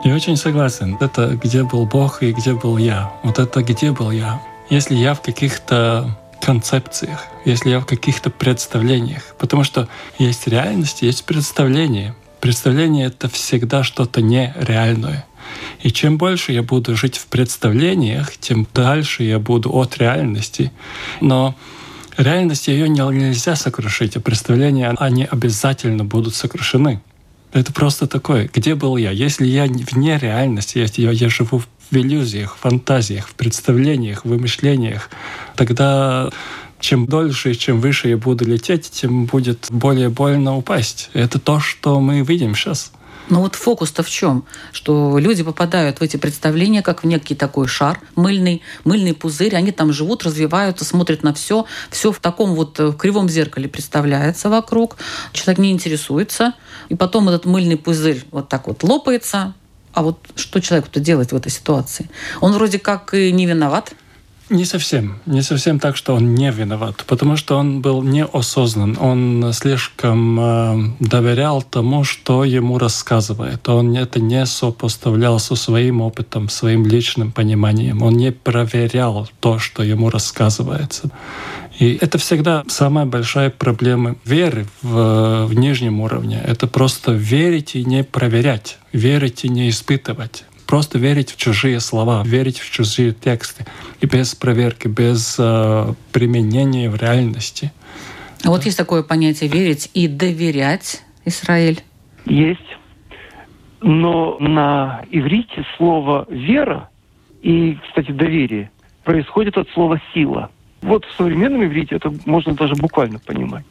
Я 0.03 0.15
очень 0.15 0.36
согласен. 0.36 0.98
Это 1.00 1.39
где 1.41 1.63
был 1.63 1.86
Бог 1.86 2.24
и 2.24 2.33
где 2.33 2.53
был 2.53 2.77
я. 2.77 3.13
Вот 3.24 3.39
это 3.39 3.63
где 3.63 3.91
был 3.91 4.12
я. 4.12 4.41
Если 4.69 4.95
я 4.95 5.13
в 5.13 5.22
каких-то 5.22 6.19
концепциях, 6.41 7.27
если 7.45 7.69
я 7.69 7.79
в 7.79 7.86
каких-то 7.86 8.29
представлениях. 8.29 9.33
Потому 9.39 9.63
что 9.63 9.88
есть 10.19 10.45
реальность, 10.48 11.03
есть 11.03 11.24
представление. 11.24 12.15
Представление— 12.41 13.05
это 13.07 13.29
всегда 13.29 13.83
что-то 13.83 14.22
нереальное. 14.22 15.25
И 15.81 15.89
чем 15.89 16.17
больше 16.17 16.51
я 16.51 16.63
буду 16.63 16.98
жить 16.98 17.17
в 17.17 17.27
представлениях, 17.27 18.36
тем 18.38 18.67
дальше 18.74 19.24
я 19.24 19.39
буду 19.39 19.74
от 19.74 19.98
реальности. 19.98 20.74
Но 21.22 21.55
реальность 22.17 22.67
ее 22.67 22.89
нельзя 22.89 23.55
сокрушить, 23.55 24.17
а 24.17 24.19
представления, 24.19 24.93
они 24.98 25.24
обязательно 25.24 26.03
будут 26.03 26.36
сокрушены. 26.36 27.01
Это 27.53 27.72
просто 27.72 28.07
такое. 28.07 28.50
Где 28.51 28.74
был 28.74 28.98
я? 28.98 29.12
Если 29.12 29.45
я 29.45 29.65
вне 29.65 30.17
реальности, 30.17 30.79
если 30.79 31.03
я, 31.03 31.12
я 31.12 31.29
живу 31.29 31.60
в 31.60 31.95
иллюзиях, 31.95 32.57
фантазиях, 32.60 33.27
в 33.27 33.36
представлениях, 33.36 34.25
в 34.25 34.29
вымышлениях, 34.29 35.10
тогда 35.55 36.31
чем 36.79 37.05
дольше 37.05 37.51
и 37.51 37.57
чем 37.57 37.79
выше 37.79 38.10
я 38.10 38.17
буду 38.17 38.45
лететь, 38.45 38.89
тем 38.89 39.25
будет 39.25 39.67
более 39.69 40.10
больно 40.10 40.57
упасть. 40.57 41.12
Это 41.13 41.39
то, 41.39 41.60
что 41.60 42.00
мы 42.00 42.22
видим 42.22 42.55
сейчас. 42.55 42.91
Но 43.30 43.42
вот 43.42 43.56
фокус-то 43.56 44.03
в 44.03 44.10
чем? 44.10 44.46
Что 44.72 45.18
люди 45.18 45.44
попадают 45.44 46.00
в 46.00 46.01
эти 46.01 46.18
представления, 46.18 46.82
как 46.82 47.03
в 47.03 47.08
некий 47.08 47.36
такой 47.36 47.68
шар 47.68 48.00
мыльный, 48.15 48.62
мыльный 48.84 49.13
пузырь, 49.13 49.56
они 49.56 49.72
там 49.72 49.94
живут, 49.94 50.24
развиваются, 50.24 50.84
смотрят 50.84 51.24
на 51.24 51.34
все, 51.34 51.65
все 51.89 52.12
в 52.12 52.20
таком 52.20 52.53
вот 52.53 52.80
э, 52.80 52.92
кривом 52.94 53.30
зеркале 53.30 53.70
представляется 53.70 54.50
вокруг, 54.50 54.98
человек 55.32 55.60
не 55.60 55.72
интересуется, 55.72 56.53
и 56.89 56.96
потом 56.96 57.30
этот 57.30 57.46
мыльный 57.46 57.77
пузырь 57.77 58.24
вот 58.32 58.50
так 58.50 58.68
вот 58.68 58.84
лопается, 58.84 59.53
а 59.94 60.01
вот 60.01 60.20
что 60.36 60.60
человеку-то 60.60 61.00
делать 61.00 61.32
в 61.32 61.36
этой 61.36 61.51
ситуации? 61.51 62.10
Он 62.42 62.51
вроде 62.51 62.80
как 62.80 63.13
и 63.13 63.32
не 63.32 63.46
виноват, 63.46 63.94
не 64.50 64.65
совсем. 64.65 65.19
Не 65.25 65.41
совсем 65.41 65.79
так, 65.79 65.95
что 65.95 66.15
он 66.15 66.35
не 66.35 66.51
виноват, 66.51 67.03
потому 67.07 67.38
что 67.38 67.57
он 67.57 67.81
был 67.81 68.03
неосознан. 68.03 68.97
Он 69.00 69.51
слишком 69.53 70.39
э, 70.39 70.95
доверял 71.00 71.62
тому, 71.62 72.03
что 72.03 72.43
ему 72.43 72.77
рассказывает. 72.77 73.67
Он 73.69 73.95
это 73.95 74.19
не 74.19 74.45
сопоставлял 74.45 75.39
со 75.39 75.55
своим 75.55 76.01
опытом, 76.01 76.50
своим 76.50 76.85
личным 76.85 77.31
пониманием. 77.31 78.01
Он 78.01 78.13
не 78.13 78.31
проверял 78.31 79.29
то, 79.39 79.59
что 79.59 79.83
ему 79.83 80.09
рассказывается. 80.09 81.09
И 81.79 81.97
это 82.00 82.17
всегда 82.17 82.63
самая 82.67 83.05
большая 83.05 83.50
проблема 83.50 84.15
веры 84.25 84.67
в, 84.81 85.45
в 85.47 85.53
нижнем 85.53 86.01
уровне. 86.01 86.41
Это 86.45 86.67
просто 86.67 87.12
верить 87.12 87.75
и 87.75 87.83
не 87.83 88.03
проверять, 88.03 88.77
верить 88.91 89.43
и 89.43 89.50
не 89.50 89.69
испытывать 89.69 90.43
просто 90.65 90.98
верить 91.00 91.32
в 91.32 91.38
чужие 91.38 91.79
слова, 91.79 92.24
верить 92.25 92.60
в 92.60 92.70
чужие 92.72 93.13
тексты 93.13 93.65
и 94.01 94.05
без 94.05 94.36
проверки, 94.36 94.88
без 94.88 95.36
э, 95.39 95.93
применения 96.12 96.89
в 96.89 96.96
реальности. 96.96 97.72
А 98.43 98.50
вот 98.50 98.65
есть 98.65 98.77
такое 98.77 99.03
понятие 99.03 99.50
верить 99.50 99.89
и 99.93 100.08
доверять, 100.08 101.01
Израиль? 101.25 101.82
Есть. 102.25 102.60
Но 103.82 104.38
на 104.39 105.03
иврите 105.12 105.65
слово 105.77 106.25
«вера» 106.29 106.89
и, 107.41 107.77
кстати, 107.88 108.12
«доверие» 108.12 108.72
происходит 109.03 109.58
от 109.58 109.70
слова 109.70 110.01
«сила». 110.13 110.50
Вот 110.82 111.05
в 111.05 111.15
современном 111.15 111.63
иврите 111.65 111.96
это 111.96 112.13
можно 112.25 112.53
даже 112.53 112.75
буквально 112.75 113.20
понимать. 113.20 113.65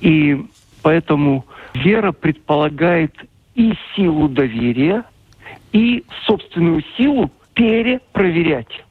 И 0.00 0.44
поэтому 0.82 1.44
вера 1.74 2.12
предполагает 2.12 3.14
и 3.54 3.74
силу 3.94 4.28
доверия, 4.28 5.04
и 5.72 6.04
собственную 6.26 6.82
силу 6.96 7.30
перепроверять. 7.54 8.84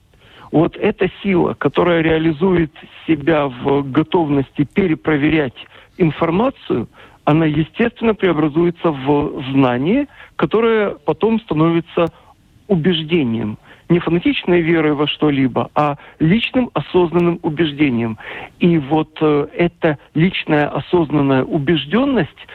Вот 0.52 0.76
эта 0.76 1.10
сила, 1.24 1.54
которая 1.54 2.02
реализует 2.02 2.72
себя 3.08 3.48
в 3.48 3.90
готовности 3.90 4.64
перепроверять 4.66 5.56
информацию, 5.98 6.90
она, 7.24 7.46
естественно, 7.46 8.14
преобразуется 8.14 8.92
в 8.92 9.44
знание, 9.52 10.08
которое 10.36 10.92
потом 10.92 11.40
становится 11.40 12.08
убеждением. 12.68 13.58
Не 13.90 14.00
фанатичной 14.00 14.62
верой 14.62 14.94
во 14.94 15.08
что-либо, 15.08 15.70
а 15.76 15.98
личным 16.20 16.70
осознанным 16.74 17.40
убеждением. 17.44 18.18
И 18.60 18.78
вот 18.78 19.18
э, 19.22 19.48
эта 19.54 19.98
личная 20.14 20.68
осознанная 20.70 21.44
убежденность 21.44 22.48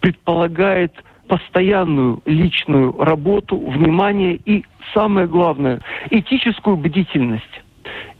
предполагает 0.00 0.92
постоянную 1.30 2.20
личную 2.26 2.92
работу, 2.98 3.56
внимание 3.56 4.34
и, 4.34 4.64
самое 4.92 5.28
главное, 5.28 5.80
этическую 6.10 6.76
бдительность. 6.76 7.62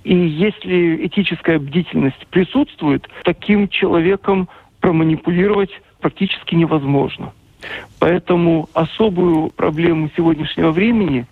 И 0.04 0.14
если 0.14 1.06
этическая 1.06 1.58
бдительность 1.58 2.24
присутствует, 2.30 3.08
таким 3.24 3.66
человеком 3.68 4.48
проманипулировать 4.78 5.70
практически 6.00 6.54
невозможно. 6.54 7.32
Поэтому 7.98 8.68
особую 8.74 9.50
проблему 9.50 10.08
сегодняшнего 10.16 10.70
времени 10.70 11.26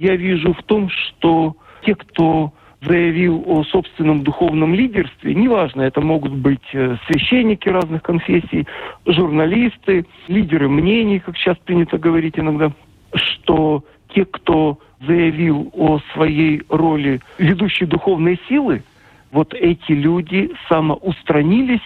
я 0.00 0.16
вижу 0.16 0.52
в 0.52 0.62
том, 0.64 0.90
что 0.90 1.54
те, 1.86 1.94
кто 1.94 2.52
заявил 2.82 3.42
о 3.46 3.62
собственном 3.64 4.22
духовном 4.22 4.74
лидерстве, 4.74 5.34
неважно, 5.34 5.82
это 5.82 6.00
могут 6.00 6.32
быть 6.32 6.62
э, 6.72 6.96
священники 7.06 7.68
разных 7.68 8.02
конфессий, 8.02 8.66
журналисты, 9.06 10.06
лидеры 10.28 10.68
мнений, 10.68 11.18
как 11.18 11.36
сейчас 11.36 11.58
принято 11.58 11.98
говорить 11.98 12.38
иногда, 12.38 12.72
что 13.14 13.84
те, 14.14 14.24
кто 14.24 14.78
заявил 15.06 15.70
о 15.74 16.00
своей 16.14 16.62
роли 16.68 17.20
ведущей 17.38 17.86
духовной 17.86 18.40
силы, 18.48 18.82
вот 19.30 19.54
эти 19.54 19.92
люди 19.92 20.50
самоустранились 20.68 21.80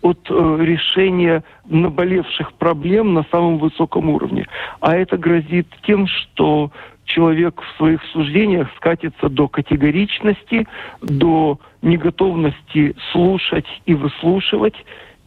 от 0.00 0.18
э, 0.30 0.56
решения 0.60 1.42
наболевших 1.66 2.52
проблем 2.54 3.14
на 3.14 3.24
самом 3.30 3.58
высоком 3.58 4.10
уровне. 4.10 4.46
А 4.80 4.96
это 4.96 5.16
грозит 5.16 5.66
тем, 5.82 6.06
что 6.06 6.70
человек 7.08 7.60
в 7.60 7.76
своих 7.76 8.02
суждениях 8.12 8.68
скатится 8.76 9.28
до 9.28 9.48
категоричности, 9.48 10.66
до 11.00 11.58
неготовности 11.82 12.94
слушать 13.12 13.66
и 13.86 13.94
выслушивать. 13.94 14.74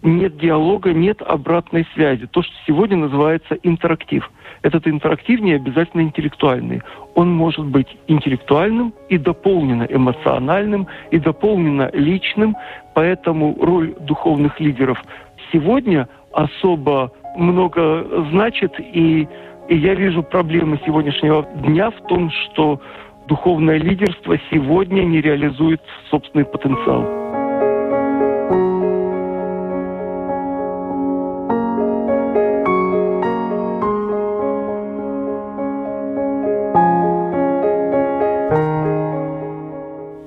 Нет 0.03 0.37
диалога, 0.37 0.93
нет 0.93 1.21
обратной 1.21 1.85
связи. 1.93 2.25
То, 2.27 2.41
что 2.41 2.53
сегодня 2.65 2.97
называется 2.97 3.55
интерактив. 3.61 4.31
Этот 4.63 4.87
интерактив 4.87 5.41
не 5.41 5.53
обязательно 5.53 6.01
интеллектуальный. 6.01 6.81
Он 7.15 7.31
может 7.31 7.65
быть 7.65 7.87
интеллектуальным 8.07 8.93
и 9.09 9.17
дополненно 9.17 9.83
эмоциональным, 9.83 10.87
и 11.11 11.19
дополненно 11.19 11.89
личным. 11.93 12.55
Поэтому 12.95 13.55
роль 13.59 13.93
духовных 13.99 14.59
лидеров 14.59 15.03
сегодня 15.51 16.07
особо 16.33 17.11
много 17.35 18.05
значит 18.31 18.73
и 18.79 19.27
и 19.69 19.77
я 19.77 19.93
вижу 19.95 20.23
проблемы 20.23 20.79
сегодняшнего 20.85 21.43
дня 21.67 21.91
в 21.91 22.07
том, 22.07 22.29
что 22.31 22.81
духовное 23.27 23.77
лидерство 23.77 24.37
сегодня 24.51 25.03
не 25.03 25.21
реализует 25.21 25.81
собственный 26.09 26.45
потенциал. 26.45 27.21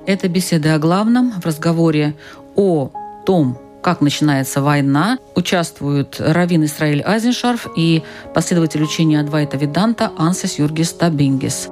Это 0.07 0.29
беседа 0.29 0.75
о 0.75 0.79
главном 0.79 1.31
в 1.31 1.45
разговоре 1.45 2.13
о 2.55 2.89
том, 3.25 3.57
как 3.85 4.01
начинается 4.01 4.63
война. 4.63 5.19
Участвуют 5.35 6.15
Равин 6.17 6.65
Исраиль 6.65 7.03
Айзеншарф 7.03 7.67
и 7.77 8.01
последователь 8.33 8.81
учения 8.81 9.19
Адвайта 9.19 9.57
Виданта 9.57 10.11
Ансес 10.17 10.57
Юргис 10.57 10.93
Табингис. 10.93 11.69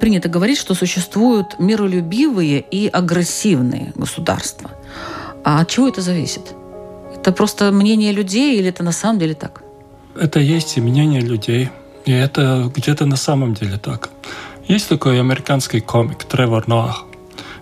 принято 0.00 0.28
говорить, 0.30 0.58
что 0.58 0.74
существуют 0.74 1.58
миролюбивые 1.58 2.60
и 2.60 2.88
агрессивные 2.88 3.92
государства. 3.94 4.70
А 5.44 5.60
от 5.60 5.68
чего 5.68 5.88
это 5.88 6.00
зависит? 6.00 6.54
Это 7.14 7.30
просто 7.32 7.72
мнение 7.72 8.12
людей 8.12 8.58
или 8.58 8.68
это 8.68 8.82
на 8.82 8.92
самом 8.92 9.18
деле 9.18 9.34
так? 9.34 9.67
Это 10.20 10.40
есть 10.40 10.76
и 10.76 10.80
мнение 10.80 11.20
людей. 11.20 11.70
И 12.04 12.10
это 12.10 12.70
где-то 12.74 13.06
на 13.06 13.16
самом 13.16 13.54
деле 13.54 13.76
так. 13.76 14.10
Есть 14.66 14.88
такой 14.88 15.20
американский 15.20 15.80
комик 15.80 16.24
Тревор 16.24 16.66
Ноах. 16.66 17.04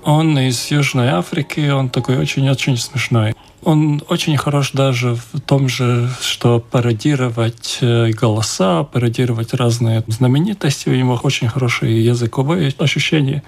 Он 0.05 0.39
из 0.39 0.71
Южной 0.71 1.09
Африки, 1.09 1.69
он 1.69 1.91
такой 1.91 2.17
очень-очень 2.17 2.79
смешной. 2.79 3.35
Он 3.63 4.03
очень 4.09 4.37
хорош 4.37 4.71
даже 4.73 5.17
в 5.17 5.41
том 5.41 5.69
же, 5.69 6.09
что 6.21 6.61
пародировать 6.61 7.79
э, 7.81 8.11
голоса, 8.13 8.85
пародировать 8.85 9.53
разные 9.53 10.05
знаменитости. 10.07 10.89
У 10.89 10.95
него 10.95 11.21
очень 11.23 11.49
хорошие 11.49 12.03
языковые 12.05 12.73
ощущения. 12.79 13.43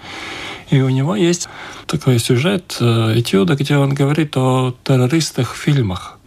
И 0.70 0.80
у 0.80 0.88
него 0.88 1.14
есть 1.14 1.48
такой 1.86 2.18
сюжет, 2.18 2.76
э, 2.80 3.14
этюда, 3.16 3.54
где 3.54 3.76
он 3.76 3.94
говорит 3.94 4.36
о 4.36 4.74
террористах 4.84 5.54
в 5.54 5.56
фильмах. 5.56 6.17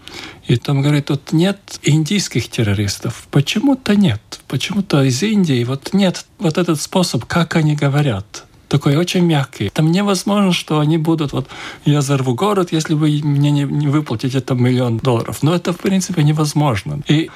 И 0.51 0.57
там 0.57 0.81
говорит, 0.81 1.09
вот 1.09 1.31
нет 1.31 1.79
индийских 1.81 2.49
террористов. 2.49 3.25
Почему-то 3.31 3.95
нет. 3.95 4.21
Почему-то 4.49 5.01
из 5.01 5.23
Индии 5.23 5.63
вот 5.63 5.93
нет 5.93 6.25
вот 6.39 6.57
этот 6.57 6.81
способ, 6.81 7.23
как 7.23 7.55
они 7.55 7.73
говорят 7.75 8.43
такой 8.67 8.97
очень 8.97 9.25
мягкий. 9.25 9.69
Там 9.69 9.91
невозможно, 9.91 10.51
что 10.53 10.79
они 10.79 10.97
будут, 10.97 11.33
вот, 11.33 11.47
я 11.85 11.99
взорву 11.99 12.35
город, 12.35 12.69
если 12.71 12.93
вы 12.93 13.21
мне 13.23 13.51
не, 13.51 13.63
не 13.63 13.87
выплатите 13.87 14.39
там 14.39 14.63
миллион 14.63 14.97
долларов. 14.97 15.39
Но 15.41 15.53
это, 15.53 15.73
в 15.73 15.77
принципе, 15.77 16.23
невозможно. 16.23 17.01
И 17.07 17.29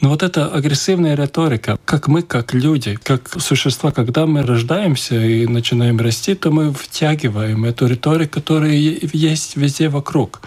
но 0.00 0.08
вот 0.08 0.22
эта 0.22 0.46
агрессивная 0.46 1.14
риторика, 1.14 1.78
как 1.84 2.08
мы, 2.08 2.22
как 2.22 2.54
люди, 2.54 2.98
как 3.02 3.28
существа, 3.38 3.92
когда 3.92 4.26
мы 4.26 4.42
рождаемся 4.42 5.22
и 5.22 5.46
начинаем 5.46 5.98
расти, 6.00 6.34
то 6.34 6.50
мы 6.50 6.72
втягиваем 6.72 7.66
эту 7.66 7.86
риторику, 7.86 8.34
которая 8.34 8.72
есть 8.72 9.56
везде 9.56 9.90
вокруг. 9.90 10.40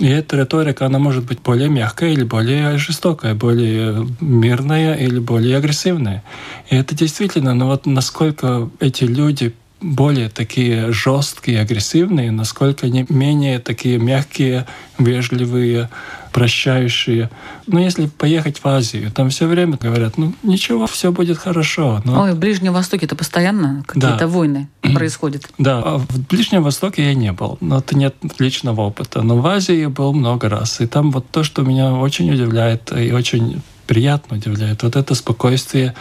И 0.00 0.06
эта 0.06 0.36
риторика, 0.36 0.86
она 0.86 1.00
может 1.00 1.24
быть 1.24 1.40
более 1.40 1.68
мягкая 1.68 2.10
или 2.10 2.22
более 2.22 2.78
жестокая, 2.78 3.34
более 3.34 4.06
мирная 4.20 4.94
или 4.94 5.18
более 5.18 5.56
агрессивная. 5.56 6.22
И 6.70 6.76
это 6.76 6.94
действительно, 6.94 7.52
ну 7.54 7.66
вот 7.66 7.84
насколько 7.84 8.70
эти 8.78 9.04
люди 9.04 9.54
более 9.80 10.28
такие 10.28 10.92
жесткие, 10.92 11.60
агрессивные, 11.60 12.30
насколько 12.30 12.86
они 12.86 13.06
менее 13.08 13.58
такие 13.58 13.98
мягкие, 13.98 14.66
вежливые, 14.98 15.88
прощающие. 16.32 17.30
Но 17.66 17.80
если 17.80 18.06
поехать 18.06 18.58
в 18.58 18.66
Азию, 18.66 19.10
там 19.10 19.30
все 19.30 19.46
время 19.46 19.78
говорят, 19.80 20.18
ну 20.18 20.34
ничего, 20.42 20.86
все 20.86 21.12
будет 21.12 21.38
хорошо. 21.38 22.02
Но... 22.04 22.22
Ой, 22.22 22.32
в 22.32 22.38
Ближнем 22.38 22.72
Востоке 22.72 23.06
это 23.06 23.16
постоянно 23.16 23.84
какие-то 23.86 24.18
да. 24.18 24.26
войны 24.26 24.68
происходят. 24.82 25.48
Да, 25.58 25.82
а 25.84 25.98
в 25.98 26.26
Ближнем 26.28 26.62
Востоке 26.62 27.04
я 27.04 27.14
не 27.14 27.32
был, 27.32 27.58
но 27.60 27.78
это 27.78 27.96
нет 27.96 28.16
личного 28.38 28.82
опыта. 28.82 29.22
Но 29.22 29.38
в 29.38 29.46
Азии 29.46 29.76
я 29.76 29.88
был 29.88 30.12
много 30.12 30.48
раз. 30.48 30.80
И 30.80 30.86
там 30.86 31.10
вот 31.10 31.30
то, 31.30 31.42
что 31.44 31.62
меня 31.62 31.92
очень 31.92 32.30
удивляет 32.32 32.92
и 32.92 33.12
очень 33.12 33.62
приятно 33.86 34.36
удивляет, 34.36 34.82
вот 34.82 34.96
это 34.96 35.14
спокойствие 35.14 35.94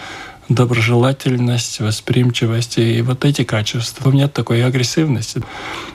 доброжелательность, 0.50 1.80
восприимчивость 1.80 2.78
и 2.78 3.02
вот 3.02 3.26
эти 3.26 3.44
качества. 3.44 4.10
У 4.10 4.14
меня 4.14 4.28
такой 4.28 4.64
агрессивности. 4.64 5.42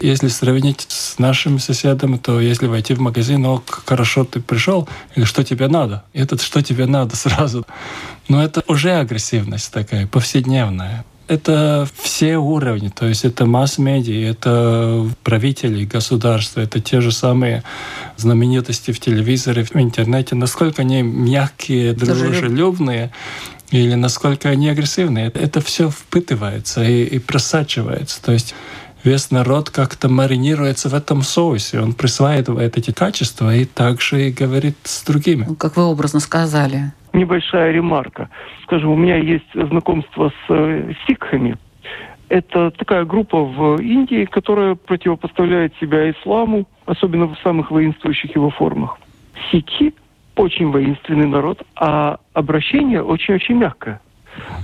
Если 0.00 0.28
сравнить 0.28 0.86
с 0.88 1.18
нашим 1.18 1.58
соседом, 1.58 2.18
то 2.18 2.40
если 2.40 2.66
войти 2.66 2.94
в 2.94 3.00
магазин, 3.00 3.44
о, 3.46 3.62
хорошо 3.66 4.24
ты 4.24 4.40
пришел, 4.40 4.88
или 5.14 5.24
что 5.24 5.42
тебе 5.42 5.68
надо? 5.68 6.04
И 6.12 6.20
этот 6.20 6.42
что 6.42 6.62
тебе 6.62 6.86
надо 6.86 7.16
сразу. 7.16 7.66
Но 8.28 8.42
это 8.42 8.62
уже 8.66 8.92
агрессивность 8.92 9.72
такая, 9.72 10.06
повседневная 10.06 11.04
это 11.32 11.88
все 11.94 12.36
уровни, 12.36 12.88
то 12.88 13.06
есть 13.06 13.24
это 13.24 13.46
масс-медиа, 13.46 14.30
это 14.30 15.08
правители 15.22 15.84
государства, 15.84 16.60
это 16.60 16.80
те 16.80 17.00
же 17.00 17.10
самые 17.10 17.62
знаменитости 18.16 18.90
в 18.90 19.00
телевизоре, 19.00 19.64
в 19.64 19.74
интернете, 19.76 20.34
насколько 20.34 20.82
они 20.82 21.02
мягкие, 21.02 21.94
дружелюбные, 21.94 23.12
или 23.72 23.94
насколько 23.94 24.48
они 24.48 24.68
агрессивны. 24.68 25.30
Это 25.34 25.60
все 25.60 25.90
впитывается 25.90 26.82
и, 26.82 27.04
и 27.04 27.18
просачивается. 27.18 28.22
То 28.22 28.32
есть 28.32 28.54
весь 29.04 29.30
народ 29.30 29.70
как-то 29.70 30.08
маринируется 30.08 30.88
в 30.88 30.94
этом 30.94 31.22
соусе. 31.22 31.80
Он 31.80 31.94
присваивает 31.94 32.76
эти 32.76 32.92
качества 32.92 33.54
и 33.54 33.64
также 33.64 34.28
и 34.28 34.30
говорит 34.32 34.76
с 34.84 35.04
другими. 35.04 35.44
Ну, 35.48 35.54
как 35.56 35.76
вы 35.76 35.84
образно 35.84 36.20
сказали. 36.20 36.92
Небольшая 37.12 37.72
ремарка. 37.72 38.28
Скажу, 38.64 38.90
у 38.90 38.96
меня 38.96 39.16
есть 39.16 39.52
знакомство 39.54 40.30
с 40.30 40.50
э, 40.50 40.92
сикхами. 41.06 41.56
Это 42.28 42.70
такая 42.70 43.04
группа 43.04 43.44
в 43.44 43.76
Индии, 43.82 44.24
которая 44.24 44.74
противопоставляет 44.74 45.74
себя 45.78 46.10
исламу, 46.10 46.66
особенно 46.86 47.26
в 47.26 47.36
самых 47.42 47.70
воинствующих 47.70 48.34
его 48.34 48.48
формах. 48.48 48.98
Сикхи 49.50 49.92
очень 50.42 50.70
воинственный 50.70 51.26
народ, 51.26 51.62
а 51.76 52.18
обращение 52.34 53.02
очень-очень 53.02 53.56
мягкое. 53.56 54.00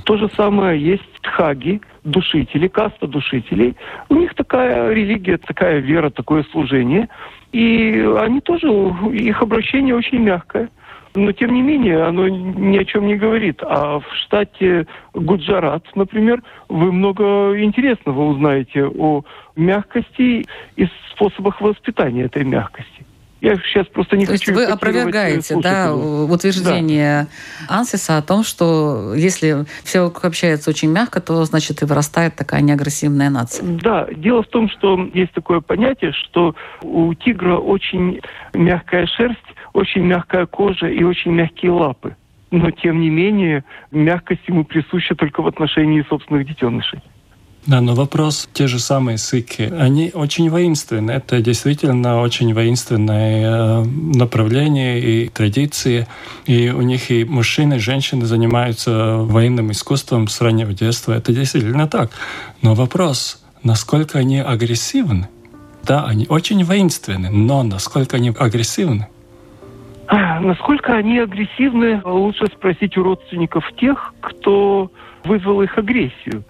То 0.04 0.16
же 0.16 0.28
самое 0.36 0.80
есть 0.80 1.12
тхаги, 1.22 1.80
душители, 2.04 2.68
каста 2.68 3.06
душителей. 3.06 3.76
У 4.08 4.14
них 4.14 4.34
такая 4.34 4.92
религия, 4.92 5.38
такая 5.38 5.78
вера, 5.78 6.10
такое 6.10 6.44
служение. 6.50 7.08
И 7.52 8.06
они 8.18 8.40
тоже, 8.40 8.66
их 9.12 9.42
обращение 9.42 9.94
очень 9.94 10.20
мягкое. 10.20 10.68
Но, 11.14 11.32
тем 11.32 11.52
не 11.52 11.62
менее, 11.62 12.04
оно 12.04 12.28
ни 12.28 12.76
о 12.76 12.84
чем 12.84 13.06
не 13.06 13.16
говорит. 13.16 13.60
А 13.62 13.98
в 13.98 14.06
штате 14.14 14.86
Гуджарат, 15.14 15.84
например, 15.94 16.42
вы 16.68 16.92
много 16.92 17.60
интересного 17.60 18.22
узнаете 18.22 18.86
о 18.86 19.22
мягкости 19.56 20.46
и 20.76 20.88
способах 21.10 21.60
воспитания 21.60 22.24
этой 22.24 22.44
мягкости. 22.44 23.07
Я 23.40 23.56
сейчас 23.56 23.86
просто 23.86 24.16
не 24.16 24.26
То 24.26 24.32
хочу... 24.32 24.52
То 24.52 24.60
есть 24.60 24.68
вы 24.68 24.72
опровергаете 24.74 25.56
да, 25.60 25.94
утверждение 25.94 27.28
да. 27.68 27.78
Ансиса 27.78 28.18
о 28.18 28.22
том, 28.22 28.42
что 28.42 29.14
если 29.14 29.64
все 29.84 30.12
общается 30.22 30.70
очень 30.70 30.90
мягко, 30.90 31.20
то 31.20 31.44
значит 31.44 31.82
и 31.82 31.84
вырастает 31.84 32.34
такая 32.34 32.62
неагрессивная 32.62 33.30
нация. 33.30 33.64
Да, 33.64 34.08
дело 34.12 34.42
в 34.42 34.48
том, 34.48 34.68
что 34.68 35.08
есть 35.14 35.32
такое 35.32 35.60
понятие, 35.60 36.12
что 36.12 36.56
у 36.82 37.14
тигра 37.14 37.56
очень 37.56 38.20
мягкая 38.54 39.06
шерсть, 39.06 39.38
очень 39.72 40.02
мягкая 40.02 40.46
кожа 40.46 40.88
и 40.88 41.04
очень 41.04 41.32
мягкие 41.32 41.70
лапы. 41.70 42.16
Но, 42.50 42.70
тем 42.70 43.00
не 43.00 43.10
менее, 43.10 43.62
мягкость 43.92 44.42
ему 44.48 44.64
присуща 44.64 45.14
только 45.14 45.42
в 45.42 45.46
отношении 45.46 46.04
собственных 46.08 46.46
детенышей. 46.46 47.00
Да, 47.68 47.82
но 47.82 47.94
вопрос, 47.94 48.48
те 48.54 48.66
же 48.66 48.78
самые 48.78 49.18
сыки, 49.18 49.70
они 49.78 50.10
очень 50.14 50.48
воинственны. 50.48 51.10
Это 51.10 51.42
действительно 51.42 52.22
очень 52.22 52.54
воинственное 52.54 53.82
э, 53.82 53.84
направление 53.84 54.98
и 54.98 55.28
традиции. 55.28 56.06
И 56.46 56.70
у 56.70 56.80
них 56.80 57.10
и 57.10 57.26
мужчины, 57.26 57.74
и 57.74 57.78
женщины 57.78 58.24
занимаются 58.24 59.18
военным 59.18 59.70
искусством 59.70 60.28
с 60.28 60.40
раннего 60.40 60.72
детства. 60.72 61.12
Это 61.12 61.34
действительно 61.34 61.86
так. 61.86 62.10
Но 62.62 62.72
вопрос, 62.72 63.44
насколько 63.62 64.18
они 64.18 64.38
агрессивны? 64.38 65.28
Да, 65.82 66.06
они 66.06 66.24
очень 66.30 66.64
воинственны, 66.64 67.28
но 67.28 67.62
насколько 67.64 68.16
они 68.16 68.30
агрессивны? 68.30 69.08
Насколько 70.08 70.94
они 70.94 71.18
агрессивны, 71.18 72.00
лучше 72.02 72.46
спросить 72.46 72.96
у 72.96 73.02
родственников 73.02 73.64
тех, 73.78 74.14
кто 74.22 74.90
вызвал 75.24 75.62
их 75.62 75.76
агрессию. 75.78 76.44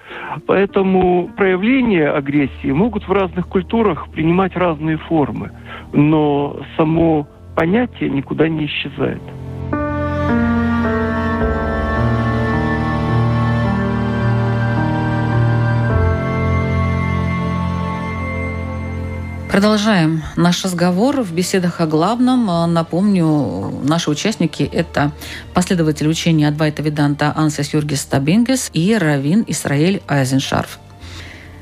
Поэтому 0.47 1.29
проявления 1.37 2.11
агрессии 2.11 2.71
могут 2.71 3.07
в 3.07 3.13
разных 3.13 3.49
культурах 3.49 4.09
принимать 4.11 4.57
разные 4.57 4.97
формы, 4.97 5.51
но 5.93 6.61
само 6.77 7.27
понятие 7.57 8.11
никуда 8.11 8.49
не 8.49 8.67
исчезает. 8.67 9.23
Продолжаем 19.59 20.23
наш 20.37 20.65
разговор 20.65 21.21
в 21.21 21.33
беседах 21.33 21.81
о 21.81 21.87
главном. 21.89 22.49
А, 22.49 22.69
напомню, 22.69 23.81
наши 23.83 24.09
участники– 24.09 24.63
это 24.73 25.11
последователь 25.53 26.07
учения 26.07 26.47
Адвайта 26.47 26.81
Виданта 26.81 27.33
Ансес 27.35 27.75
Юргис 27.75 28.05
Табингес 28.05 28.71
и 28.73 28.95
Равин 28.95 29.45
Исраэль 29.49 30.01
Айзеншарф. 30.07 30.79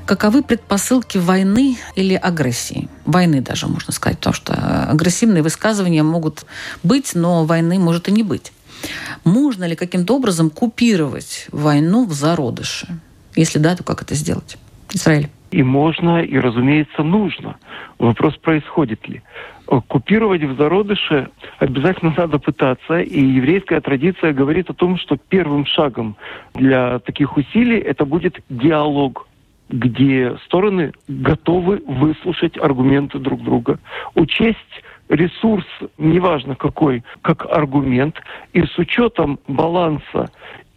Каковы 0.05 0.43
предпосылки 0.43 1.17
войны 1.17 1.79
или 1.95 2.13
агрессии? 2.13 2.91
Войны 3.07 3.41
даже, 3.41 3.67
можно 3.67 3.95
сказать, 3.95 4.19
потому 4.19 4.35
что 4.35 4.53
агрессивные 4.91 5.43
высказывания 5.43 6.03
могут 6.03 6.45
быть, 6.83 7.15
но 7.15 7.47
войны 7.47 7.79
может 7.79 8.09
и 8.09 8.13
не 8.13 8.23
быть. 8.23 8.53
Можно 9.25 9.65
ли 9.65 9.75
каким-то 9.75 10.17
образом 10.17 10.51
купировать 10.51 11.47
войну 11.51 12.05
в 12.05 12.13
зародыше? 12.13 13.01
Если 13.37 13.59
да, 13.59 13.75
то 13.75 13.83
как 13.85 14.03
это 14.03 14.15
сделать? 14.15 14.59
Израиль. 14.93 15.31
И 15.57 15.63
можно, 15.63 16.23
и, 16.23 16.39
разумеется, 16.39 17.03
нужно. 17.03 17.57
Вопрос, 17.99 18.37
происходит 18.37 19.09
ли. 19.09 19.23
Купировать 19.89 20.43
в 20.43 20.55
зародыше 20.55 21.31
обязательно 21.59 22.13
надо 22.19 22.39
пытаться, 22.39 23.01
и 23.01 23.25
еврейская 23.25 23.81
традиция 23.81 24.35
говорит 24.35 24.69
о 24.69 24.75
том, 24.75 24.99
что 24.99 25.17
первым 25.17 25.65
шагом 25.65 26.17
для 26.53 26.99
таких 26.99 27.39
усилий 27.39 27.79
это 27.79 28.05
будет 28.05 28.39
диалог 28.51 29.27
где 29.69 30.37
стороны 30.45 30.93
готовы 31.09 31.83
выслушать 31.87 32.57
аргументы 32.57 33.19
друг 33.19 33.43
друга, 33.43 33.81
учесть 34.15 34.83
ресурс, 35.09 35.67
неважно 35.99 36.55
какой, 36.55 37.03
как 37.23 37.47
аргумент, 37.47 38.15
и 38.53 38.63
с 38.63 38.79
учетом 38.79 39.41
баланса 39.49 40.31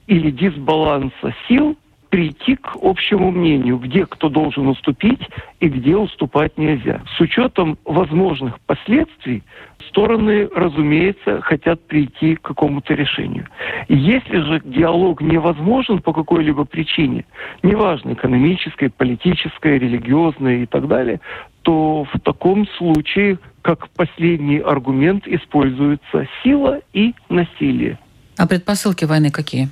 или 0.07 0.31
дисбаланса 0.31 1.35
сил 1.47 1.77
прийти 2.10 2.56
к 2.56 2.76
общему 2.82 3.32
мнению, 3.32 3.78
где 3.78 4.06
кто 4.06 4.30
должен 4.30 4.67
уступить 4.67 5.22
и 5.60 5.67
где 5.67 5.95
уступать 5.95 6.58
нельзя. 6.58 7.02
С 7.17 7.19
учетом 7.22 7.78
возможных 7.86 8.60
последствий 8.62 9.43
стороны, 9.89 10.48
разумеется, 10.54 11.41
хотят 11.41 11.82
прийти 11.82 12.36
к 12.36 12.41
какому-то 12.41 12.93
решению. 12.93 13.48
Если 13.88 14.38
же 14.38 14.62
диалог 14.63 15.22
невозможен 15.22 16.02
по 16.02 16.13
какой-либо 16.13 16.65
причине, 16.65 17.26
неважно, 17.63 18.13
экономической, 18.13 18.89
политической, 18.89 19.80
религиозной 19.80 20.63
и 20.63 20.65
так 20.65 20.88
далее, 20.88 21.19
то 21.62 22.06
в 22.12 22.19
таком 22.22 22.67
случае, 22.78 23.38
как 23.62 23.89
последний 23.89 24.60
аргумент, 24.60 25.28
используется 25.28 26.28
сила 26.43 26.80
и 26.93 27.13
насилие. 27.30 28.00
А 28.38 28.48
предпосылки 28.48 29.06
войны 29.06 29.32
какие? 29.32 29.69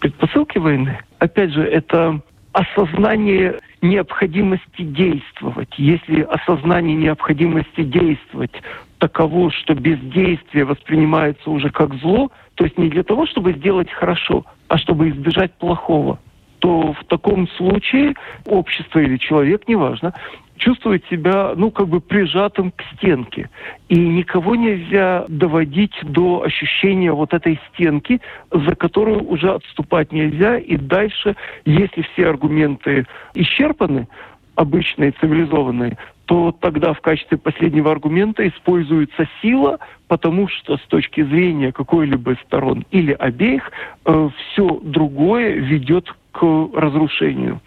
Предпосылки 0.00 0.58
войны, 0.58 0.98
опять 1.18 1.52
же, 1.52 1.62
это 1.62 2.20
осознание 2.52 3.58
необходимости 3.82 4.82
действовать. 4.82 5.72
Если 5.76 6.22
осознание 6.22 6.96
необходимости 6.96 7.82
действовать 7.82 8.52
таково, 8.98 9.50
что 9.52 9.74
бездействие 9.74 10.64
воспринимается 10.64 11.50
уже 11.50 11.70
как 11.70 11.94
зло, 11.96 12.30
то 12.54 12.64
есть 12.64 12.78
не 12.78 12.88
для 12.88 13.04
того, 13.04 13.26
чтобы 13.26 13.52
сделать 13.52 13.90
хорошо, 13.90 14.44
а 14.66 14.78
чтобы 14.78 15.10
избежать 15.10 15.52
плохого, 15.54 16.18
то 16.58 16.92
в 16.92 17.04
таком 17.04 17.48
случае 17.50 18.14
общество 18.46 18.98
или 18.98 19.16
человек, 19.16 19.68
неважно, 19.68 20.12
чувствует 20.58 21.04
себя, 21.06 21.54
ну, 21.56 21.70
как 21.70 21.88
бы 21.88 22.00
прижатым 22.00 22.72
к 22.72 22.82
стенке. 22.94 23.48
И 23.88 23.98
никого 23.98 24.54
нельзя 24.56 25.24
доводить 25.28 25.94
до 26.02 26.42
ощущения 26.42 27.12
вот 27.12 27.32
этой 27.32 27.58
стенки, 27.68 28.20
за 28.50 28.74
которую 28.74 29.24
уже 29.24 29.52
отступать 29.52 30.12
нельзя. 30.12 30.58
И 30.58 30.76
дальше, 30.76 31.36
если 31.64 32.02
все 32.02 32.28
аргументы 32.28 33.06
исчерпаны, 33.34 34.08
обычные, 34.54 35.12
цивилизованные, 35.12 35.96
то 36.26 36.52
тогда 36.52 36.92
в 36.92 37.00
качестве 37.00 37.38
последнего 37.38 37.90
аргумента 37.90 38.46
используется 38.46 39.26
сила, 39.40 39.78
потому 40.08 40.48
что 40.48 40.76
с 40.76 40.82
точки 40.82 41.22
зрения 41.22 41.72
какой-либо 41.72 42.32
из 42.32 42.40
сторон 42.40 42.84
или 42.90 43.12
обеих 43.12 43.70
э, 44.04 44.28
все 44.36 44.80
другое 44.82 45.52
ведет 45.52 46.12
к 46.32 46.42
разрушению. 46.74 47.60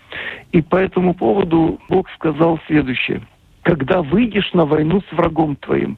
И 0.51 0.61
по 0.61 0.77
этому 0.77 1.13
поводу 1.13 1.79
Бог 1.89 2.09
сказал 2.11 2.59
следующее. 2.67 3.21
Когда 3.63 4.01
выйдешь 4.01 4.53
на 4.53 4.65
войну 4.65 5.01
с 5.01 5.11
врагом 5.15 5.55
твоим, 5.55 5.97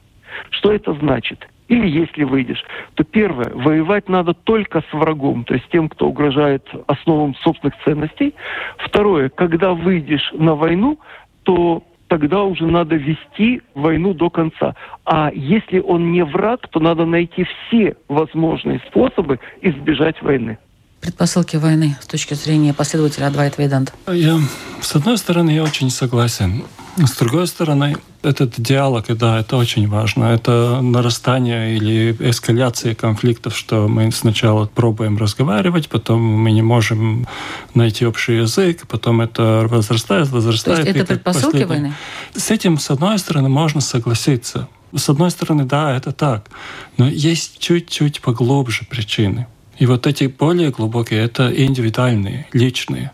что 0.50 0.72
это 0.72 0.92
значит? 0.94 1.48
Или 1.68 1.88
если 1.88 2.24
выйдешь, 2.24 2.62
то 2.94 3.04
первое, 3.04 3.50
воевать 3.54 4.08
надо 4.08 4.34
только 4.34 4.82
с 4.82 4.92
врагом, 4.92 5.44
то 5.44 5.54
есть 5.54 5.66
тем, 5.70 5.88
кто 5.88 6.08
угрожает 6.08 6.68
основам 6.86 7.34
собственных 7.36 7.74
ценностей. 7.84 8.34
Второе, 8.76 9.30
когда 9.30 9.72
выйдешь 9.72 10.30
на 10.34 10.54
войну, 10.54 11.00
то 11.44 11.82
тогда 12.08 12.42
уже 12.42 12.66
надо 12.66 12.96
вести 12.96 13.62
войну 13.74 14.12
до 14.12 14.28
конца. 14.28 14.76
А 15.06 15.30
если 15.34 15.80
он 15.80 16.12
не 16.12 16.22
враг, 16.22 16.68
то 16.68 16.80
надо 16.80 17.06
найти 17.06 17.44
все 17.44 17.96
возможные 18.08 18.80
способы 18.90 19.40
избежать 19.62 20.20
войны 20.20 20.58
предпосылки 21.04 21.56
войны 21.56 21.98
с 22.00 22.06
точки 22.06 22.32
зрения 22.32 22.72
последователя 22.72 23.26
Адвайта 23.26 23.60
Веданта? 23.62 23.92
Я, 24.10 24.40
с 24.80 24.96
одной 24.96 25.18
стороны, 25.18 25.50
я 25.50 25.62
очень 25.62 25.90
согласен. 25.90 26.64
С 26.96 27.16
другой 27.18 27.46
стороны, 27.46 27.98
этот 28.22 28.54
диалог, 28.56 29.04
да, 29.08 29.40
это 29.40 29.58
очень 29.58 29.86
важно. 29.86 30.24
Это 30.26 30.80
нарастание 30.80 31.76
или 31.76 32.16
эскаляция 32.20 32.94
конфликтов, 32.94 33.54
что 33.54 33.86
мы 33.86 34.10
сначала 34.12 34.64
пробуем 34.66 35.18
разговаривать, 35.18 35.90
потом 35.90 36.22
мы 36.22 36.52
не 36.52 36.62
можем 36.62 37.26
найти 37.74 38.06
общий 38.06 38.36
язык, 38.38 38.86
потом 38.86 39.20
это 39.20 39.66
возрастает, 39.68 40.30
возрастает. 40.30 40.80
То 40.80 40.86
есть 40.86 40.96
это 40.96 41.06
предпосылки 41.06 41.44
последний... 41.44 41.64
войны? 41.66 41.94
С 42.34 42.50
этим, 42.50 42.78
с 42.78 42.90
одной 42.90 43.18
стороны, 43.18 43.50
можно 43.50 43.82
согласиться. 43.82 44.68
С 44.96 45.08
одной 45.10 45.30
стороны, 45.30 45.64
да, 45.64 45.94
это 45.94 46.12
так. 46.12 46.48
Но 46.96 47.08
есть 47.08 47.58
чуть-чуть 47.58 48.22
поглубже 48.22 48.86
причины. 48.88 49.48
И 49.78 49.86
вот 49.86 50.06
эти 50.06 50.24
более 50.24 50.70
глубокие— 50.70 51.20
это 51.24 51.52
индивидуальные, 51.54 52.46
личные. 52.52 53.12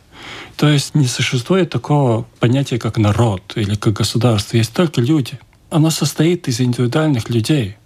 То 0.57 0.69
есть 0.69 0.95
не 0.95 1.07
существует 1.07 1.71
такого 1.71 2.27
понятия, 2.39 2.79
как 2.79 2.99
народ 2.99 3.53
или 3.55 3.75
как 3.75 3.95
государство. 3.95 4.57
Есть 4.57 4.75
только 4.75 5.01
люди. 5.01 5.39
Оно 5.71 5.91
состоит 5.91 6.49
из 6.49 6.61
индивидуальных 6.61 7.31
людей. 7.31 7.77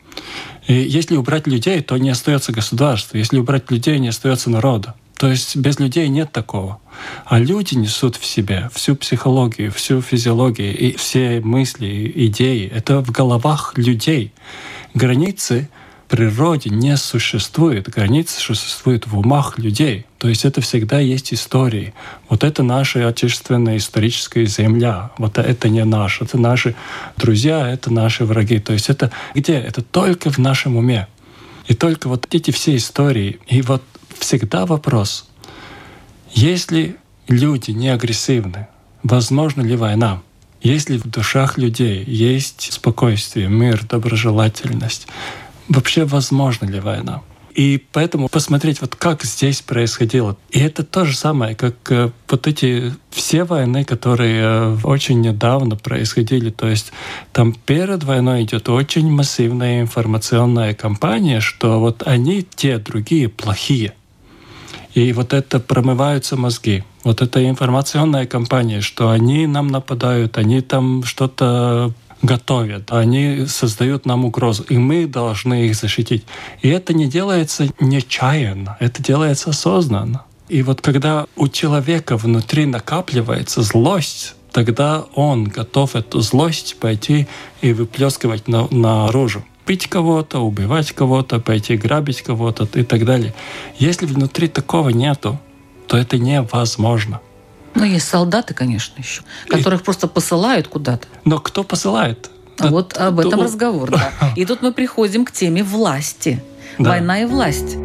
И 0.67 0.75
если 0.75 1.17
убрать 1.17 1.47
людей, 1.47 1.83
то 1.83 1.97
не 1.97 2.11
остается 2.11 2.53
государства. 2.53 3.17
Если 3.17 3.39
убрать 3.39 3.71
людей, 3.71 3.99
не 3.99 4.09
остается 4.09 4.51
народа. 4.51 4.95
То 5.17 5.31
есть 5.31 5.55
без 5.57 5.79
людей 5.79 6.09
нет 6.09 6.33
такого. 6.33 6.81
А 7.25 7.39
люди 7.39 7.75
несут 7.75 8.17
в 8.17 8.25
себе 8.25 8.69
всю 8.73 8.97
психологию, 8.97 9.71
всю 9.71 10.01
физиологию 10.01 10.77
и 10.77 10.97
все 10.97 11.41
мысли, 11.41 12.11
идеи. 12.27 12.71
Это 12.75 13.01
в 13.01 13.11
головах 13.11 13.75
людей. 13.77 14.33
Границы 14.95 15.69
природе 16.14 16.70
не 16.70 16.96
существует. 16.96 17.88
Границы 17.88 18.38
существуют 18.38 19.09
в 19.09 19.18
умах 19.18 19.59
людей. 19.59 20.07
То 20.18 20.29
есть 20.29 20.44
это 20.44 20.61
всегда 20.61 21.00
есть 21.00 21.35
истории. 21.35 21.92
Вот 22.29 22.44
это 22.44 22.62
наша 22.62 23.09
отечественная 23.09 23.79
историческая 23.79 24.46
земля. 24.46 25.11
Вот 25.18 25.38
это 25.38 25.68
не 25.68 25.85
наш. 25.85 26.22
Это 26.22 26.38
наши 26.38 26.77
друзья, 27.16 27.68
это 27.68 27.92
наши 27.92 28.24
враги. 28.24 28.61
То 28.61 28.74
есть 28.74 28.90
это 28.90 29.11
где? 29.35 29.55
Это 29.55 29.83
только 29.83 30.31
в 30.31 30.38
нашем 30.38 30.77
уме. 30.77 31.09
И 31.66 31.74
только 31.74 32.09
вот 32.09 32.29
эти 32.33 32.53
все 32.53 32.77
истории. 32.77 33.40
И 33.48 33.61
вот 33.62 33.83
всегда 34.16 34.66
вопрос, 34.66 35.27
если 36.33 36.94
люди 37.27 37.72
не 37.72 37.88
агрессивны, 37.88 38.68
возможно 39.03 39.62
ли 39.62 39.74
война? 39.74 40.22
Если 40.62 40.96
в 40.96 41.09
душах 41.09 41.59
людей 41.59 42.05
есть 42.05 42.72
спокойствие, 42.72 43.48
мир, 43.48 43.85
доброжелательность, 43.85 45.09
вообще 45.68 46.05
возможна 46.05 46.66
ли 46.66 46.81
война. 46.81 47.22
И 47.55 47.81
поэтому 47.92 48.29
посмотреть, 48.29 48.81
вот 48.81 48.96
как 48.96 49.22
здесь 49.22 49.62
происходило. 49.62 50.37
И 50.50 50.59
это 50.59 50.83
то 50.83 51.05
же 51.05 51.16
самое, 51.16 51.55
как 51.55 51.77
э, 51.88 52.11
вот 52.29 52.48
эти 52.48 52.92
все 53.11 53.44
войны, 53.44 53.85
которые 53.85 54.42
э, 54.42 54.77
очень 54.83 55.20
недавно 55.20 55.77
происходили. 55.77 56.50
То 56.50 56.68
есть 56.68 56.92
там 57.33 57.53
перед 57.53 58.03
войной 58.03 58.42
идет 58.42 58.68
очень 58.68 59.09
массивная 59.09 59.83
информационная 59.83 60.74
кампания, 60.74 61.38
что 61.38 61.79
вот 61.79 62.03
они, 62.05 62.42
те 62.42 62.79
другие, 62.79 63.29
плохие. 63.29 63.94
И 64.94 65.12
вот 65.12 65.33
это 65.33 65.61
промываются 65.61 66.37
мозги. 66.37 66.83
Вот 67.05 67.22
эта 67.22 67.48
информационная 67.48 68.27
кампания, 68.27 68.81
что 68.81 69.11
они 69.11 69.46
нам 69.46 69.68
нападают, 69.68 70.38
они 70.38 70.61
там 70.61 71.05
что-то 71.05 71.92
готовят, 72.25 72.91
они 72.91 73.47
создают 73.47 74.07
нам 74.07 74.25
угрозу, 74.25 74.65
и 74.65 74.79
мы 74.79 75.07
должны 75.07 75.67
их 75.67 75.75
защитить. 75.75 76.25
И 76.63 76.69
это 76.69 76.95
не 76.95 77.07
делается 77.07 77.69
нечаянно, 77.81 78.77
это 78.81 79.03
делается 79.03 79.51
осознанно. 79.51 80.25
И 80.49 80.63
вот 80.63 80.81
когда 80.81 81.27
у 81.37 81.49
человека 81.49 82.17
внутри 82.17 82.67
накапливается 82.67 83.63
злость, 83.63 84.35
тогда 84.53 85.05
он 85.15 85.45
готов 85.45 85.97
эту 85.97 86.21
злость 86.21 86.77
пойти 86.79 87.27
и 87.61 87.73
выплескивать 87.73 88.49
на, 88.49 88.69
наружу. 88.71 89.45
Пить 89.67 89.87
кого-то, 89.89 90.41
убивать 90.41 90.93
кого-то, 90.93 91.41
пойти 91.41 91.77
грабить 91.77 92.23
кого-то 92.23 92.69
и 92.79 92.85
так 92.85 93.05
далее. 93.07 93.35
Если 93.79 94.05
внутри 94.05 94.49
такого 94.49 94.91
нету, 94.91 95.39
то 95.87 95.97
это 95.97 96.19
невозможно. 96.19 97.21
Ну, 97.75 97.85
есть 97.85 98.09
солдаты, 98.09 98.55
конечно, 98.55 99.01
еще, 99.01 99.23
которых 99.49 99.81
и... 99.81 99.85
просто 99.85 100.07
посылают 100.07 100.69
куда-то. 100.69 101.09
Но 101.25 101.39
кто 101.39 101.65
посылает? 101.65 102.31
А 102.59 102.69
вот 102.69 102.97
об 102.97 103.19
этом 103.19 103.33
то... 103.33 103.45
разговор, 103.45 103.91
да. 103.91 104.13
И 104.37 104.45
тут 104.45 104.63
мы 104.63 104.73
приходим 104.73 105.25
к 105.25 105.33
теме 105.33 105.63
власти. 105.65 106.43
Да. 106.79 106.91
Война 106.91 107.23
и 107.23 107.25
власть. 107.25 107.77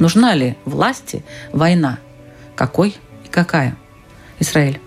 Нужна 0.00 0.34
ли 0.34 0.56
власти 0.64 1.24
война? 1.52 1.98
Какой 2.56 2.96
и 3.24 3.28
какая? 3.28 3.76
Израиль. 4.38 4.80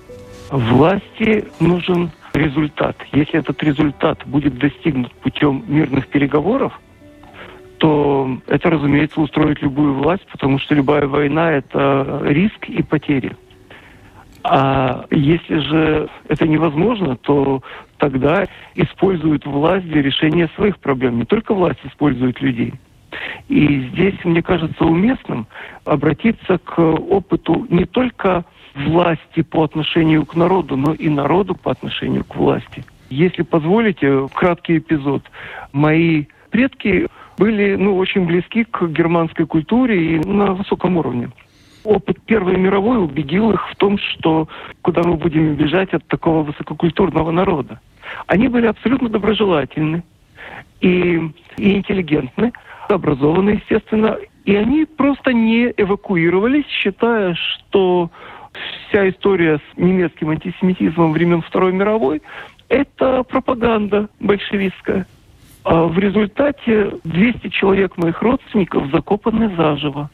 Власти 0.50 1.46
нужен 1.60 2.12
результат. 2.34 2.96
Если 3.12 3.40
этот 3.40 3.62
результат 3.64 4.26
будет 4.26 4.58
достигнут 4.58 5.12
путем 5.14 5.64
мирных 5.68 6.08
переговоров, 6.08 6.80
то 7.78 8.40
это, 8.48 8.70
разумеется, 8.70 9.22
устроит 9.22 9.62
любую 9.62 9.94
власть, 9.96 10.26
потому 10.32 10.58
что 10.60 10.74
любая 10.74 11.06
война– 11.08 11.52
это 11.54 12.22
риск 12.24 12.68
и 12.70 12.82
потери. 12.82 13.36
А 14.44 15.06
если 15.12 15.60
же 15.60 16.10
это 16.30 16.48
невозможно, 16.48 17.18
то 17.18 17.62
тогда 17.98 18.48
используют 18.76 19.46
власть 19.46 19.88
для 19.88 20.02
решения 20.02 20.50
своих 20.56 20.80
проблем. 20.80 21.18
Не 21.18 21.26
только 21.26 21.54
власть 21.54 21.80
использует 21.84 22.40
людей. 22.42 22.74
И 23.48 23.90
здесь, 23.90 24.16
мне 24.24 24.42
кажется, 24.42 24.86
уместным 24.86 25.48
обратиться 25.86 26.58
к 26.60 26.80
опыту 26.80 27.68
не 27.70 27.86
только 27.86 28.46
власти 28.78 29.42
по 29.42 29.64
отношению 29.64 30.26
к 30.26 30.36
народу, 30.36 30.78
но 30.78 30.94
и 30.94 31.10
народу 31.10 31.56
по 31.56 31.72
отношению 31.72 32.24
к 32.24 32.36
власти. 32.36 32.84
Если 33.10 33.44
позволите, 33.44 34.28
краткий 34.34 34.78
эпизод. 34.78 35.24
Мои 35.72 36.26
предки 36.50 37.08
были 37.38 37.76
ну, 37.76 37.96
очень 37.98 38.26
близки 38.26 38.64
к 38.64 38.88
германской 38.88 39.46
культуре 39.46 40.16
и 40.16 40.20
на 40.20 40.54
высоком 40.54 40.98
уровне. 40.98 41.30
Опыт 41.84 42.20
Первой 42.26 42.58
мировой 42.58 43.02
убедил 43.02 43.52
их 43.52 43.70
в 43.70 43.76
том, 43.78 43.98
что 43.98 44.50
куда 44.82 45.04
мы 45.04 45.16
будем 45.16 45.56
бежать 45.56 45.94
от 45.94 46.06
такого 46.08 46.44
высококультурного 46.44 47.32
народа. 47.32 47.80
Они 48.26 48.48
были 48.48 48.66
абсолютно 48.66 49.10
доброжелательны 49.10 50.04
и, 50.82 51.22
и 51.58 51.74
интеллигентны, 51.78 52.52
образованы, 52.90 53.62
естественно, 53.62 54.18
и 54.46 54.56
они 54.56 54.86
просто 54.86 55.34
не 55.34 55.74
эвакуировались, 55.76 56.68
считая, 56.68 57.36
что 57.36 58.10
вся 58.90 59.10
история 59.10 59.58
с 59.58 59.78
немецким 59.78 60.30
антисемитизмом 60.30 61.14
времен 61.14 61.42
Второй 61.42 61.74
мировой– 61.74 62.22
это 62.70 63.24
пропаганда 63.24 64.10
большевистская. 64.20 65.06
А 65.64 65.86
в 65.86 65.98
результате 66.00 66.92
200 67.04 67.50
человек 67.50 67.98
моих 67.98 68.22
родственников 68.22 68.90
закопаны 68.92 69.54
заживо. 69.56 70.10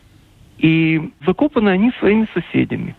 И 0.58 1.12
закопаны 1.26 1.70
они 1.70 1.92
своими 2.00 2.28
соседями. 2.34 2.96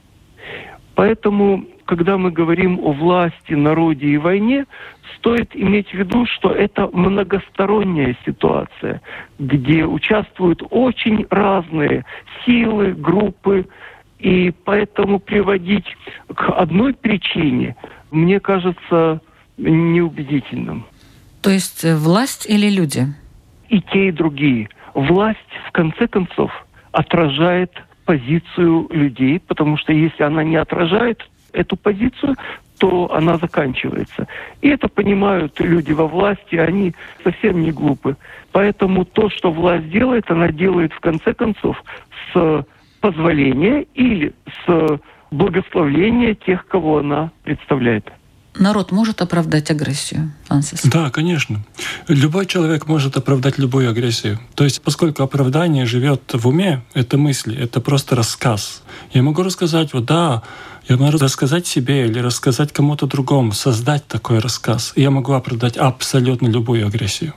Поэтому, 0.95 1.65
когда 1.87 2.17
мы 2.17 2.31
говорим 2.31 2.79
о 2.81 2.93
власти, 2.93 3.55
народе 3.55 4.07
и 4.07 4.17
войне, 4.19 4.67
стоит 5.17 5.57
иметь 5.57 5.89
в 5.91 5.95
виду, 5.95 6.27
что 6.27 6.51
это 6.51 6.89
многосторонняя 6.93 8.17
ситуация, 8.25 9.01
где 9.39 9.85
участвуют 9.85 10.63
очень 10.71 11.27
разные 11.31 12.05
силы, 12.45 12.93
группы, 12.93 13.67
и 14.25 14.51
поэтому 14.65 15.21
приводить 15.21 15.85
к 16.35 16.49
одной 16.49 16.95
причине, 16.95 17.77
мне 18.11 18.41
кажется, 18.41 19.21
неубедительным. 19.59 20.87
То 21.43 21.51
есть 21.51 21.85
э, 21.85 21.95
власть 21.95 22.47
или 22.49 22.71
люди? 22.71 23.07
И 23.69 23.83
те, 23.83 24.09
и 24.09 24.13
другие. 24.13 24.71
Власть, 24.95 25.39
в 25.69 25.73
конце 25.73 26.09
концов, 26.09 26.51
отражает 26.93 27.71
позицию 28.07 28.89
людей, 28.91 29.41
потому 29.41 29.77
что 29.77 29.93
если 29.93 30.23
она 30.23 30.43
не 30.43 30.57
отражает 30.57 31.29
эту 31.53 31.77
позицию, 31.77 32.35
то 32.79 33.13
она 33.13 33.37
заканчивается. 33.37 34.27
И 34.63 34.69
это 34.69 34.89
понимают 34.89 35.61
люди 35.61 35.93
во 35.93 36.07
власти, 36.07 36.57
они 36.57 36.95
совсем 37.23 37.61
не 37.61 37.73
глупы. 37.73 38.17
Поэтому 38.53 39.05
то, 39.05 39.29
что 39.29 39.53
власть 39.53 39.91
делает, 39.91 40.31
она 40.31 40.49
делает 40.49 40.95
в 40.95 41.01
конце 41.01 41.35
концов 41.35 41.85
с 42.33 42.65
позволения 43.05 43.83
или 43.95 44.33
с 44.65 45.01
благословения 45.31 46.35
тех, 46.35 46.67
кого 46.67 46.99
она 46.99 47.31
представляет 47.45 48.07
народ 48.57 48.93
может 48.93 49.21
оправдать 49.21 49.71
агрессию, 49.73 50.31
Ансис? 50.49 50.83
Да, 50.85 51.11
конечно. 51.11 51.65
Любой 52.07 52.47
человек 52.47 52.87
может 52.87 53.17
оправдать 53.17 53.59
любую 53.59 53.91
агрессию. 53.91 54.39
То 54.55 54.63
есть, 54.63 54.81
поскольку 54.81 55.25
оправдание 55.25 55.87
живет 55.87 56.21
в 56.33 56.47
уме, 56.47 56.85
это 56.95 57.19
мысли, 57.19 57.57
это 57.57 57.81
просто 57.81 58.15
рассказ. 58.15 58.85
Я 59.13 59.23
могу 59.23 59.43
рассказать, 59.43 59.93
вот 59.93 60.05
да, 60.05 60.45
я 60.89 60.97
могу 60.97 61.19
рассказать 61.19 61.67
себе 61.67 62.07
или 62.07 62.21
рассказать 62.21 62.73
кому-то 62.73 63.07
другому, 63.07 63.53
создать 63.53 64.07
такой 64.07 64.39
рассказ. 64.39 64.93
И 64.95 65.03
я 65.03 65.11
могу 65.11 65.33
оправдать 65.33 65.77
абсолютно 65.77 66.47
любую 66.47 66.87
агрессию. 66.87 67.35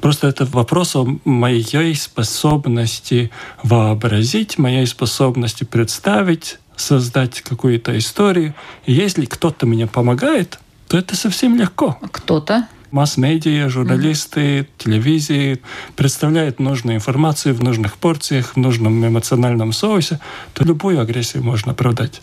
Просто 0.00 0.28
это 0.28 0.44
вопрос 0.46 0.96
о 0.96 1.06
моей 1.24 1.94
способности 1.94 3.30
вообразить, 3.62 4.58
моей 4.58 4.86
способности 4.86 5.64
представить, 5.64 6.58
создать 6.76 7.40
какую-то 7.40 7.96
историю. 7.98 8.54
И 8.86 8.92
если 8.92 9.24
кто-то 9.24 9.66
мне 9.66 9.86
помогает, 9.86 10.58
то 10.88 10.96
это 10.96 11.16
совсем 11.16 11.56
легко. 11.56 11.98
Кто-то? 12.12 12.68
Масс-медиа, 12.90 13.68
журналисты, 13.68 14.40
mm-hmm. 14.40 14.66
телевизии 14.78 15.60
представляют 15.94 16.58
нужную 16.58 16.96
информацию 16.96 17.54
в 17.54 17.62
нужных 17.62 17.98
порциях, 17.98 18.54
в 18.54 18.56
нужном 18.56 19.06
эмоциональном 19.06 19.72
соусе, 19.72 20.20
то 20.54 20.64
любую 20.64 20.98
агрессию 21.00 21.42
можно 21.42 21.72
оправдать. 21.72 22.22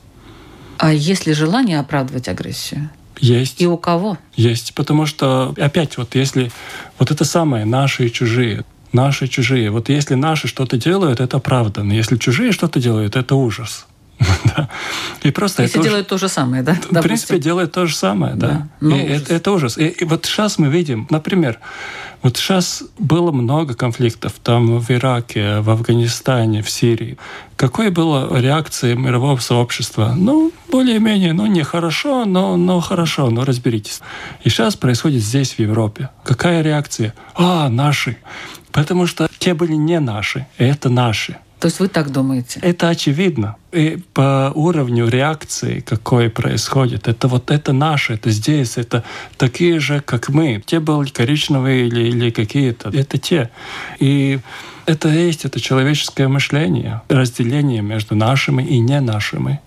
А 0.78 0.92
есть 0.92 1.28
ли 1.28 1.34
желание 1.34 1.80
оправдывать 1.80 2.28
агрессию? 2.28 2.90
Есть. 3.20 3.62
И 3.62 3.68
у 3.68 3.78
кого? 3.78 4.18
Есть, 4.36 4.74
потому 4.74 5.06
что, 5.06 5.54
опять, 5.58 5.98
вот 5.98 6.16
если 6.16 6.52
вот 7.00 7.12
это 7.12 7.26
самое, 7.26 7.66
наши 7.66 8.08
и 8.08 8.12
чужие, 8.12 8.66
наши 8.92 9.26
и 9.26 9.30
чужие, 9.30 9.70
вот 9.70 9.90
если 9.90 10.16
наши 10.16 10.48
что-то 10.48 10.78
делают, 10.78 11.20
это 11.20 11.40
правда, 11.40 11.84
но 11.84 11.94
если 11.94 12.18
чужие 12.18 12.52
что-то 12.52 12.80
делают, 12.80 13.16
это 13.16 13.36
ужас. 13.36 13.86
да. 14.58 14.70
И 15.24 15.32
просто 15.32 15.64
Если 15.64 15.80
это 15.80 15.88
делают 15.88 16.08
уже... 16.08 16.10
то 16.10 16.18
же 16.18 16.30
самое, 16.30 16.64
да? 16.64 16.78
В 16.90 17.02
принципе, 17.02 17.40
делают 17.40 17.72
то 17.72 17.86
же 17.86 17.96
самое, 17.96 18.36
да. 18.36 18.48
да. 18.48 18.68
Ну, 18.82 18.96
и 18.96 19.00
это, 19.00 19.34
это 19.34 19.52
ужас. 19.52 19.78
И, 19.78 19.88
и 19.88 20.06
вот 20.06 20.26
сейчас 20.26 20.58
мы 20.58 20.68
видим, 20.68 21.08
например, 21.10 21.60
вот 22.22 22.38
сейчас 22.38 22.84
было 22.98 23.32
много 23.32 23.76
конфликтов 23.76 24.34
там 24.42 24.80
в 24.80 24.90
Ираке, 24.90 25.60
в 25.60 25.70
Афганистане, 25.70 26.64
в 26.64 26.70
Сирии. 26.70 27.18
Какой 27.56 27.90
была 27.92 28.28
реакция 28.40 28.96
мирового 28.96 29.38
сообщества? 29.38 30.14
Ну, 30.18 30.52
более-менее, 30.72 31.34
ну, 31.34 31.46
нехорошо, 31.46 32.26
но, 32.26 32.58
но 32.58 32.80
хорошо, 32.82 33.30
но 33.30 33.46
разберитесь. 33.46 34.02
И 34.44 34.50
сейчас 34.50 34.76
происходит 34.76 35.22
здесь, 35.22 35.54
в 35.54 35.60
Европе. 35.60 36.10
Какая 36.24 36.62
реакция? 36.64 37.14
А, 37.36 37.70
наши. 37.70 38.18
Потому 38.72 39.08
что 39.08 39.30
те 39.38 39.54
были 39.54 39.74
не 39.74 40.00
наши, 40.00 40.48
это 40.58 40.90
наши. 40.90 41.38
То 41.66 41.68
есть 41.68 41.80
вы 41.80 41.88
так 41.88 42.12
думаете? 42.12 42.60
Это 42.62 42.90
очевидно. 42.90 43.56
И 43.72 43.98
по 44.14 44.52
уровню 44.54 45.08
реакции, 45.08 45.80
какой 45.80 46.30
происходит, 46.30 47.08
это 47.08 47.28
вот 47.28 47.50
это 47.50 47.74
наше, 47.74 48.14
это 48.14 48.30
здесь, 48.30 48.78
это 48.78 49.04
такие 49.38 49.80
же, 49.80 50.00
как 50.00 50.30
мы. 50.30 50.62
Те 50.64 50.80
были 50.80 51.10
коричневые 51.10 51.88
или, 51.88 52.10
или 52.10 52.30
какие-то. 52.30 52.90
Это 52.90 53.18
те. 53.18 53.50
И 53.98 54.40
это 54.86 55.10
есть 55.10 55.44
это 55.44 55.60
человеческое 55.60 56.28
мышление, 56.28 57.02
разделение 57.10 57.82
между 57.82 58.14
нашими 58.14 58.62
и 58.62 58.78
не 58.78 59.02
нашими. 59.02 59.60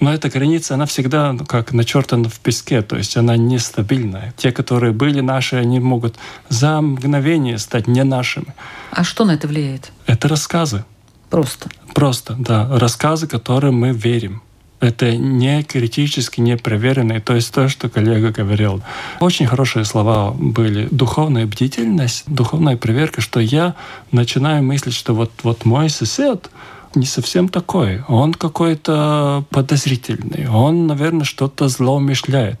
Но 0.00 0.14
эта 0.14 0.30
граница, 0.30 0.72
она 0.72 0.86
всегда 0.86 1.34
ну, 1.34 1.44
как 1.44 1.74
начертана 1.74 2.30
в 2.30 2.40
песке, 2.40 2.80
то 2.80 2.96
есть 2.96 3.14
она 3.18 3.36
нестабильная. 3.36 4.32
Те, 4.38 4.52
которые 4.52 4.94
были 4.94 5.20
наши, 5.20 5.56
они 5.56 5.80
могут 5.80 6.16
за 6.48 6.80
мгновение 6.80 7.58
стать 7.58 7.86
не 7.86 8.04
нашими. 8.04 8.54
А 8.90 9.04
что 9.04 9.26
на 9.26 9.32
это 9.32 9.46
влияет? 9.46 9.92
Это 10.06 10.28
рассказы. 10.28 10.86
Просто. 11.30 11.68
Просто, 11.94 12.36
да. 12.38 12.68
Рассказы, 12.78 13.26
которым 13.26 13.80
мы 13.80 13.90
верим. 13.92 14.42
Это 14.78 15.16
не 15.16 15.62
критически, 15.62 16.40
не 16.40 16.56
проверенные, 16.56 17.20
то 17.20 17.34
есть 17.34 17.52
то, 17.52 17.68
что 17.68 17.88
коллега 17.88 18.30
говорил. 18.30 18.82
Очень 19.20 19.46
хорошие 19.46 19.86
слова 19.86 20.32
были. 20.32 20.86
Духовная 20.90 21.46
бдительность, 21.46 22.24
духовная 22.26 22.76
проверка, 22.76 23.22
что 23.22 23.40
я 23.40 23.74
начинаю 24.12 24.62
мыслить, 24.62 24.94
что 24.94 25.14
вот, 25.14 25.32
вот 25.42 25.64
мой 25.64 25.88
сосед, 25.88 26.50
не 26.94 27.06
совсем 27.06 27.48
такой. 27.48 28.02
Он 28.08 28.34
какой-то 28.34 29.44
подозрительный. 29.50 30.48
Он, 30.48 30.86
наверное, 30.86 31.24
что-то 31.24 31.68
злоумышляет. 31.68 32.60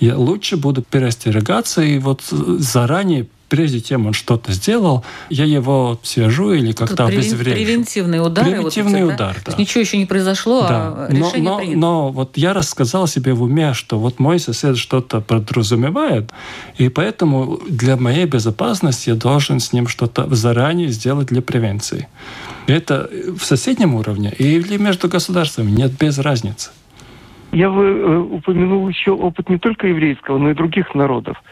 Я 0.00 0.16
лучше 0.16 0.56
буду 0.56 0.82
переостерегаться 0.82 1.82
и 1.82 1.98
вот 1.98 2.22
заранее 2.22 3.26
прежде 3.52 3.82
чем 3.82 4.06
он 4.06 4.14
что-то 4.14 4.50
сделал, 4.50 5.04
я 5.28 5.44
его 5.44 6.00
свяжу 6.02 6.54
или 6.54 6.72
как-то 6.72 7.04
обезврежу. 7.04 7.54
Превентивный 7.54 8.26
удар. 8.26 8.46
Превентивный 8.46 9.04
вот 9.04 9.10
эти, 9.10 9.14
удар, 9.14 9.34
да? 9.34 9.34
да. 9.34 9.40
То 9.44 9.50
есть 9.50 9.58
ничего 9.58 9.80
еще 9.82 9.98
не 9.98 10.06
произошло, 10.06 10.62
да. 10.62 10.68
а 10.70 11.08
решение 11.10 11.42
но, 11.42 11.50
но, 11.50 11.58
принято. 11.58 11.78
Но 11.78 12.12
вот 12.12 12.38
я 12.38 12.54
рассказал 12.54 13.06
себе 13.06 13.34
в 13.34 13.42
уме, 13.42 13.74
что 13.74 13.98
вот 13.98 14.18
мой 14.18 14.38
сосед 14.38 14.78
что-то 14.78 15.20
подразумевает, 15.20 16.30
и 16.78 16.88
поэтому 16.88 17.60
для 17.68 17.98
моей 17.98 18.24
безопасности 18.24 19.10
я 19.10 19.16
должен 19.16 19.60
с 19.60 19.74
ним 19.74 19.86
что-то 19.86 20.34
заранее 20.34 20.88
сделать 20.88 21.28
для 21.28 21.42
превенции. 21.42 22.08
Это 22.66 23.10
в 23.38 23.44
соседнем 23.44 23.94
уровне 23.94 24.32
или 24.38 24.78
между 24.78 25.08
государствами 25.08 25.70
нет 25.70 25.92
без 26.00 26.18
разницы. 26.18 26.70
Я 27.52 27.68
бы 27.68 27.84
э, 27.84 28.16
упомянул 28.18 28.88
еще 28.88 29.12
опыт 29.12 29.50
не 29.50 29.58
только 29.58 29.86
еврейского, 29.86 30.38
но 30.38 30.50
и 30.50 30.54
других 30.54 30.94
народов. 30.94 31.42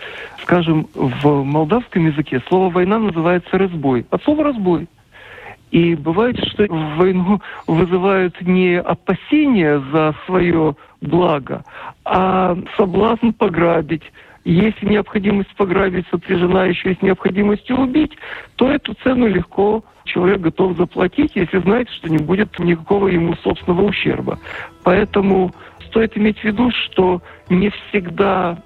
Скажем, 0.43 0.89
в 0.95 1.45
молдавском 1.45 2.07
языке 2.07 2.41
слово 2.49 2.71
«война» 2.71 2.99
называется 2.99 3.59
«разбой». 3.59 4.07
От 4.11 4.25
слова 4.25 4.45
«разбой». 4.45 4.89
И 5.71 5.95
бывает, 5.95 6.43
что 6.49 6.67
войну 6.69 7.41
вызывают 7.67 8.41
не 8.41 8.81
опасения 8.81 9.81
за 9.93 10.15
свое 10.27 10.75
благо, 11.01 11.65
а 12.05 12.57
соблазн 12.77 13.31
пограбить. 13.31 14.03
Если 14.45 14.87
необходимость 14.87 15.55
пограбить 15.55 16.07
сопряжена 16.11 16.65
еще 16.65 16.95
с 16.95 17.03
необходимостью 17.03 17.77
убить, 17.77 18.17
то 18.57 18.71
эту 18.71 18.95
цену 19.05 19.29
легко 19.29 19.85
человек 20.05 20.41
готов 20.41 20.77
заплатить, 20.77 21.33
если 21.35 21.59
знает, 21.59 21.89
что 21.91 22.09
не 22.09 22.19
будет 22.19 22.59
никакого 22.59 23.09
ему 23.09 23.35
собственного 23.37 23.83
ущерба. 23.83 24.39
Поэтому 24.83 25.53
стоит 25.91 26.17
иметь 26.17 26.39
в 26.39 26.45
виду, 26.45 26.71
что 26.71 27.21
не 27.49 27.71
всегда 27.71 28.59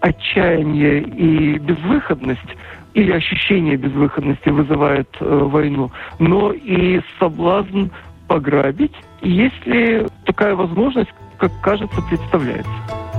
отчаяние 0.00 1.02
и 1.02 1.58
безвыходность 1.58 2.56
или 2.94 3.12
ощущение 3.12 3.76
безвыходности 3.76 4.48
вызывает 4.48 5.08
э, 5.20 5.24
войну, 5.24 5.90
но 6.18 6.52
и 6.52 7.00
соблазн 7.18 7.88
пограбить, 8.26 8.94
если 9.22 10.08
такая 10.24 10.54
возможность, 10.54 11.10
как 11.38 11.52
кажется, 11.62 12.00
представляется. 12.08 13.09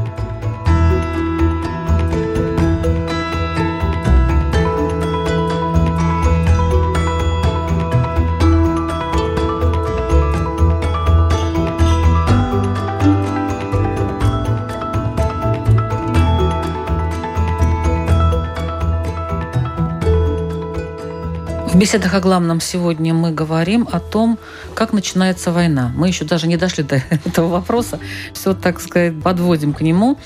Беседах 21.81 22.13
о 22.13 22.19
главном 22.19 22.61
сегодня 22.61 23.11
мы 23.11 23.31
говорим 23.31 23.87
о 23.91 23.99
том, 23.99 24.37
как 24.75 24.93
начинается 24.93 25.51
война. 25.51 25.91
Мы 25.95 26.09
еще 26.09 26.25
даже 26.25 26.45
не 26.45 26.55
дошли 26.55 26.83
до 26.83 26.97
этого 27.09 27.47
вопроса. 27.47 27.99
Все, 28.33 28.53
так 28.53 28.79
сказать, 28.79 29.19
подводим 29.19 29.73
к 29.73 29.81
нему. 29.81 30.19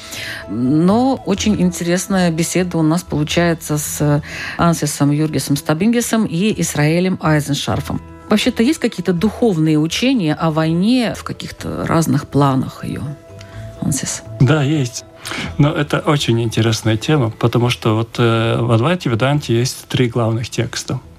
Но 0.49 1.15
очень 1.25 1.61
интересная 1.61 2.29
беседа 2.29 2.77
у 2.77 2.81
нас 2.81 3.03
получается 3.03 3.77
с 3.77 4.21
Ансисом 4.57 5.11
Юргисом 5.11 5.55
Стабингесом 5.55 6.25
и 6.25 6.53
Исраэлем 6.61 7.17
Айзеншарфом. 7.21 8.01
Вообще-то 8.29 8.61
есть 8.61 8.79
какие-то 8.79 9.13
духовные 9.13 9.79
учения 9.79 10.33
о 10.33 10.51
войне 10.51 11.13
в 11.15 11.23
каких-то 11.23 11.87
разных 11.87 12.27
планах 12.27 12.83
ее? 12.83 13.01
Ансис. 13.79 14.23
Да, 14.41 14.61
есть. 14.61 15.05
Но 15.57 15.71
это 15.71 15.99
очень 15.99 16.41
интересная 16.43 16.97
тема, 16.97 17.29
потому 17.29 17.69
что 17.69 17.95
вот 17.95 18.15
э, 18.17 18.57
в 18.59 18.69
Адвайте 18.73 19.09
Веданте 19.09 19.57
есть 19.57 19.87
три 19.87 20.09
главных 20.09 20.49
текста– 20.49 20.99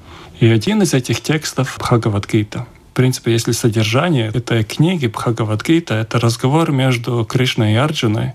и 0.40 0.46
один 0.46 0.82
из 0.82 0.94
этих 0.94 1.20
текстов 1.20 1.76
Бхагавадгита. 1.78 2.66
В 2.90 2.96
принципе, 2.96 3.32
если 3.32 3.52
содержание 3.52 4.30
этой 4.32 4.64
книги 4.64 5.06
Бхагавадгита— 5.06 5.94
это 5.96 6.18
разговор 6.18 6.72
между 6.72 7.26
Кришной 7.26 7.74
и 7.74 7.76
Арджуной. 7.76 8.32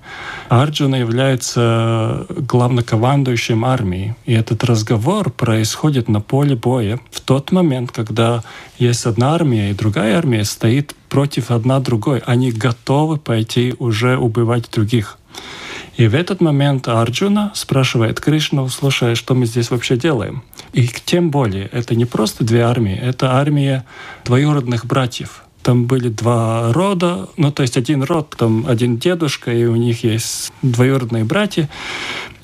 Арджуна 0.50 0.98
является 0.98 2.28
главнокомандующим 2.30 3.66
армией. 3.66 4.14
И 4.28 4.34
этот 4.34 4.64
разговор 4.64 5.32
происходит 5.32 6.08
на 6.10 6.22
поле 6.22 6.56
боя 6.56 7.00
в 7.10 7.22
тот 7.22 7.52
момент, 7.52 7.92
когда 7.92 8.44
есть 8.78 9.08
одна 9.08 9.34
армия, 9.34 9.72
и 9.72 9.74
другая 9.74 10.16
армия 10.16 10.46
стоит 10.46 10.96
против 11.10 11.50
одна 11.50 11.80
другой. 11.80 12.20
Они 12.20 12.52
готовы 12.52 13.18
пойти 13.18 13.74
уже 13.80 14.16
убивать 14.16 14.70
других. 14.72 15.18
И 15.98 16.08
в 16.08 16.16
этот 16.16 16.42
момент 16.42 16.88
Арджуна 16.88 17.52
спрашивает 17.54 18.20
Кришну, 18.20 18.68
слушай, 18.70 19.16
что 19.16 19.36
мы 19.36 19.46
здесь 19.46 19.72
вообще 19.72 19.98
делаем? 19.98 20.44
И 20.74 20.88
тем 20.88 21.32
более, 21.32 21.68
это 21.68 21.96
не 21.96 22.06
просто 22.06 22.44
две 22.44 22.62
армии, 22.62 22.96
это 22.96 23.34
армия 23.34 23.86
двоюродных 24.26 24.86
братьев. 24.86 25.44
Там 25.64 25.86
были 25.86 26.10
два 26.10 26.74
рода, 26.74 27.30
ну 27.38 27.52
то 27.52 27.62
есть 27.62 27.78
один 27.78 28.04
род, 28.04 28.36
там 28.38 28.66
один 28.68 28.98
дедушка, 28.98 29.54
и 29.54 29.66
у 29.66 29.76
них 29.76 30.04
есть 30.04 30.52
двоюродные 30.62 31.24
братья. 31.24 31.70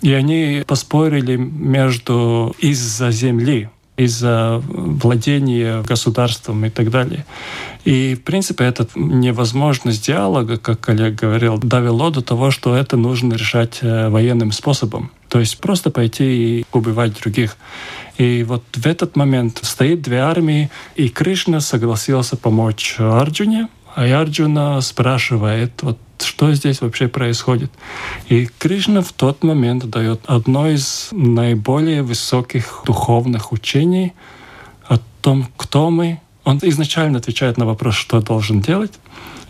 И 0.01 0.13
они 0.13 0.63
поспорили 0.67 1.35
между 1.35 2.55
из-за 2.59 3.09
земли 3.11 3.69
из-за 3.97 4.61
владения 4.67 5.81
государством 5.81 6.63
и 6.65 6.69
так 6.69 6.91
далее. 6.91 7.25
И, 7.83 8.15
в 8.15 8.23
принципе, 8.23 8.65
эта 8.65 8.87
невозможность 8.95 10.05
диалога, 10.05 10.57
как 10.57 10.79
коллег 10.79 11.15
говорил, 11.15 11.57
довело 11.57 12.09
до 12.11 12.21
того, 12.21 12.51
что 12.51 12.75
это 12.75 12.95
нужно 12.95 13.33
решать 13.33 13.79
э, 13.81 14.09
военным 14.09 14.51
способом. 14.51 15.11
То 15.29 15.39
есть 15.39 15.59
просто 15.59 15.89
пойти 15.89 16.59
и 16.59 16.65
убивать 16.71 17.19
других. 17.19 17.57
И 18.17 18.43
вот 18.43 18.63
в 18.73 18.85
этот 18.85 19.15
момент 19.15 19.59
стоит 19.63 20.01
две 20.01 20.19
армии, 20.19 20.69
и 20.95 21.09
Кришна 21.09 21.59
согласился 21.59 22.37
помочь 22.37 22.95
Арджуне, 22.99 23.67
а 23.97 24.03
Арджуна 24.03 24.79
спрашивает, 24.81 25.81
вот 25.81 25.97
что 26.19 26.53
здесь 26.53 26.81
вообще 26.81 27.07
происходит. 27.07 27.71
И 28.29 28.45
Кришна 28.45 29.01
в 29.01 29.11
тот 29.11 29.43
момент 29.43 29.89
дает 29.89 30.21
одно 30.27 30.69
из 30.69 31.09
наиболее 31.11 32.03
высоких 32.03 32.83
духовных 32.85 33.51
учений 33.51 34.13
о 34.87 34.99
том, 35.23 35.47
кто 35.57 35.89
мы. 35.89 36.21
Он 36.43 36.59
изначально 36.61 37.17
отвечает 37.17 37.57
на 37.57 37.65
вопрос, 37.65 37.95
что 37.95 38.21
должен 38.21 38.61
делать, 38.61 38.93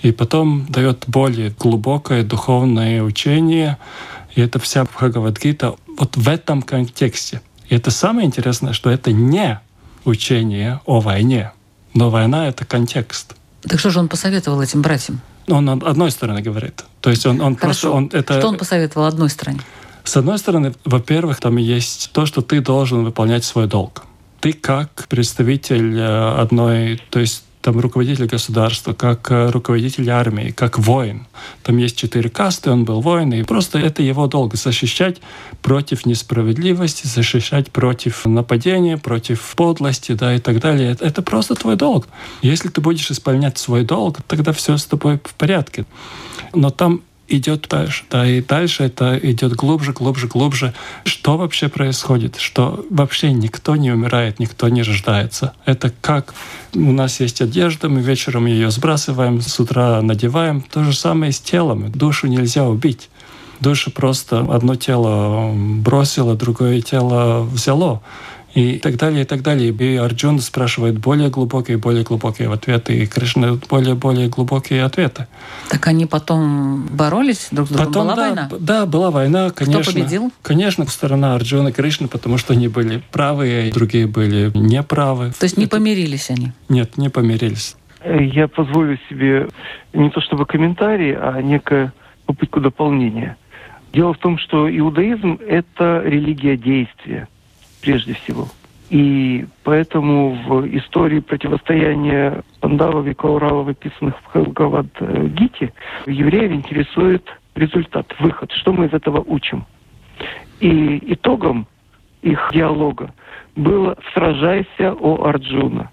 и 0.01 0.13
потом 0.13 0.65
дает 0.69 1.03
более 1.07 1.49
глубокое 1.49 2.23
духовное 2.23 3.03
учение. 3.03 3.77
И 4.33 4.39
это 4.39 4.60
вся 4.60 4.86
Бхагавадгита 4.86 5.75
вот 5.97 6.15
в 6.15 6.29
этом 6.29 6.62
контексте. 6.62 7.41
И 7.67 7.75
это 7.75 7.91
самое 7.91 8.25
интересное, 8.25 8.71
что 8.71 8.89
это 8.89 9.12
не 9.12 9.60
учение 10.05 10.79
о 10.86 11.01
войне, 11.01 11.51
но 11.93 12.10
война— 12.10 12.47
это 12.47 12.63
контекст. 12.63 13.36
Так 13.69 13.80
что 13.80 13.89
же 13.89 13.99
он 13.99 14.08
посоветовал 14.08 14.62
этим 14.62 14.82
братьям? 14.82 15.21
Он 15.47 15.69
одной 15.69 16.12
стороны 16.12 16.41
говорит. 16.41 16.84
То 17.01 17.10
есть 17.10 17.25
он, 17.25 17.41
он 17.41 17.56
просто... 17.56 17.89
Он, 17.89 18.10
это... 18.13 18.39
Что 18.39 18.49
он 18.49 18.58
посоветовал 18.58 19.08
одной 19.08 19.30
стороне? 19.30 19.62
С 20.03 20.15
одной 20.15 20.38
стороны, 20.38 20.73
во-первых, 20.86 21.39
там 21.39 21.58
есть 21.58 22.12
то, 22.13 22.25
что 22.25 22.41
ты 22.41 22.62
должен 22.62 23.03
выполнять 23.03 23.43
свой 23.43 23.67
долг. 23.67 24.03
Ты 24.39 24.53
как 24.53 25.08
представитель 25.10 25.97
э, 25.99 26.39
одной, 26.39 27.01
то 27.10 27.19
есть 27.19 27.43
там 27.67 27.82
руководитель 27.82 28.27
государства, 28.27 28.93
как 28.93 29.30
э, 29.30 29.49
руководитель 29.49 30.10
армии, 30.10 30.51
как 30.51 30.80
воин. 30.80 31.27
Там 31.63 31.75
есть 31.75 31.97
четыре 31.97 32.30
касты, 32.30 32.71
он 32.71 32.86
был 32.86 33.01
воин, 33.01 33.34
и 33.34 33.43
просто 33.43 33.77
это 33.77 34.01
его 34.01 34.27
долг— 34.27 34.56
защищать 34.56 35.17
против 35.62 36.06
несправедливости, 36.06 37.08
защищать 37.08 37.69
против 37.69 38.25
нападения, 38.25 38.97
против 38.97 39.53
подлости, 39.58 40.13
да, 40.13 40.34
и 40.34 40.39
так 40.39 40.62
далее. 40.62 40.95
Это 40.97 41.21
просто 41.21 41.56
твой 41.56 41.75
долг. 41.75 42.08
Если 42.41 42.69
ты 42.69 42.80
будешь 42.80 43.12
исполнять 43.12 43.58
свой 43.58 43.84
долг, 43.84 44.19
тогда 44.27 44.53
все 44.53 44.77
с 44.77 44.86
тобой 44.86 45.19
в 45.21 45.34
порядке. 45.34 45.84
Но 46.53 46.69
там 46.69 47.01
идет 47.28 47.68
дальше. 47.70 48.04
Да, 48.10 48.26
и 48.28 48.42
дальше 48.42 48.84
это 48.84 49.18
идет 49.18 49.54
глубже, 49.54 49.94
глубже, 49.94 50.28
глубже. 50.28 50.74
Что 51.04 51.38
вообще 51.38 51.68
происходит? 51.68 52.38
Что 52.38 52.86
вообще 52.90 53.32
никто 53.32 53.76
не 53.76 53.92
умирает, 53.92 54.40
никто 54.40 54.70
не 54.70 54.84
рождается. 54.84 55.54
Это 55.66 55.92
как 56.02 56.34
у 56.74 56.92
нас 56.92 57.20
есть 57.20 57.42
одежда, 57.42 57.90
мы 57.90 58.02
вечером 58.02 58.46
ее 58.46 58.72
сбрасываем, 58.72 59.42
с 59.42 59.60
утра 59.60 60.02
надеваем. 60.02 60.62
То 60.62 60.84
же 60.84 60.94
самое 60.94 61.32
с 61.32 61.40
телом. 61.40 61.92
Душу 61.92 62.28
нельзя 62.28 62.66
убить. 62.66 63.10
Душа 63.60 63.90
просто 63.92 64.40
одно 64.40 64.76
тело 64.76 65.52
бросило, 65.56 66.36
другое 66.36 66.82
тело 66.82 67.42
взяло 67.42 68.02
и 68.58 68.80
так 68.80 68.98
далее, 68.98 69.22
и 69.22 69.26
так 69.26 69.43
далее. 69.43 69.70
И 69.70 69.96
Арджун 69.98 70.39
спрашивает 70.39 70.98
более 70.98 71.30
глубокие, 71.30 71.78
более 71.78 72.04
глубокие 72.04 72.52
ответы, 72.52 73.04
и 73.04 73.06
Кришна 73.06 73.60
более, 73.69 73.94
более 73.94 74.29
глубокие 74.29 74.84
ответы. 74.84 75.27
Так 75.69 75.86
они 75.88 76.08
потом 76.08 76.88
боролись 76.88 77.50
друг 77.52 77.67
с 77.67 77.71
другом? 77.71 77.88
Потом, 77.88 78.04
была 78.08 78.15
да, 78.15 78.21
война? 78.21 78.50
Да, 78.60 78.86
была 78.86 79.12
война, 79.12 79.50
конечно. 79.52 79.84
Кто 79.84 79.92
победил? 79.92 80.31
Конечно, 80.42 80.86
сторона 80.88 81.36
Арджуна 81.36 81.67
и 81.67 81.71
Кришны, 81.71 82.08
потому 82.08 82.38
что 82.40 82.54
они 82.54 82.67
были 82.67 83.04
правые, 83.12 83.71
другие 83.71 84.08
были 84.08 84.52
неправы. 84.58 85.34
То 85.40 85.44
есть 85.44 85.58
не 85.58 85.67
помирились 85.67 86.31
они? 86.31 86.52
Нет, 86.67 86.98
не 86.98 87.10
помирились. 87.10 87.75
Я 88.04 88.48
позволю 88.48 88.98
себе 89.10 89.50
не 89.94 90.10
то 90.10 90.19
чтобы 90.21 90.46
комментарий, 90.46 91.15
а 91.15 91.42
некую 91.42 91.92
попытку 92.25 92.60
дополнения. 92.60 93.38
Дело 93.94 94.13
в 94.13 94.17
том, 94.17 94.40
что 94.40 94.67
иудаизм— 94.67 95.40
это 95.48 96.02
религия 96.04 96.58
действия 96.58 97.27
прежде 97.88 98.13
всего. 98.15 98.48
И 98.90 99.46
поэтому 99.63 100.31
в 100.46 100.67
истории 100.77 101.21
противостояния 101.21 102.44
Пандавов 102.60 103.08
и 103.08 103.13
Кауралов, 103.13 103.69
описанных 103.69 104.15
в 104.19 104.33
Хелгавад-Гите, 104.33 105.71
евреев 106.06 106.52
интересует 106.52 107.23
результат, 107.56 108.13
выход, 108.19 108.52
что 108.52 108.73
мы 108.73 108.88
из 108.88 108.94
этого 108.94 109.23
учим. 109.25 109.65
И 110.60 111.13
итогом 111.13 111.65
их 112.21 112.50
диалога 112.52 113.13
было 113.56 113.96
«сражайся, 114.13 114.94
о 114.94 115.25
Арджуна». 115.29 115.90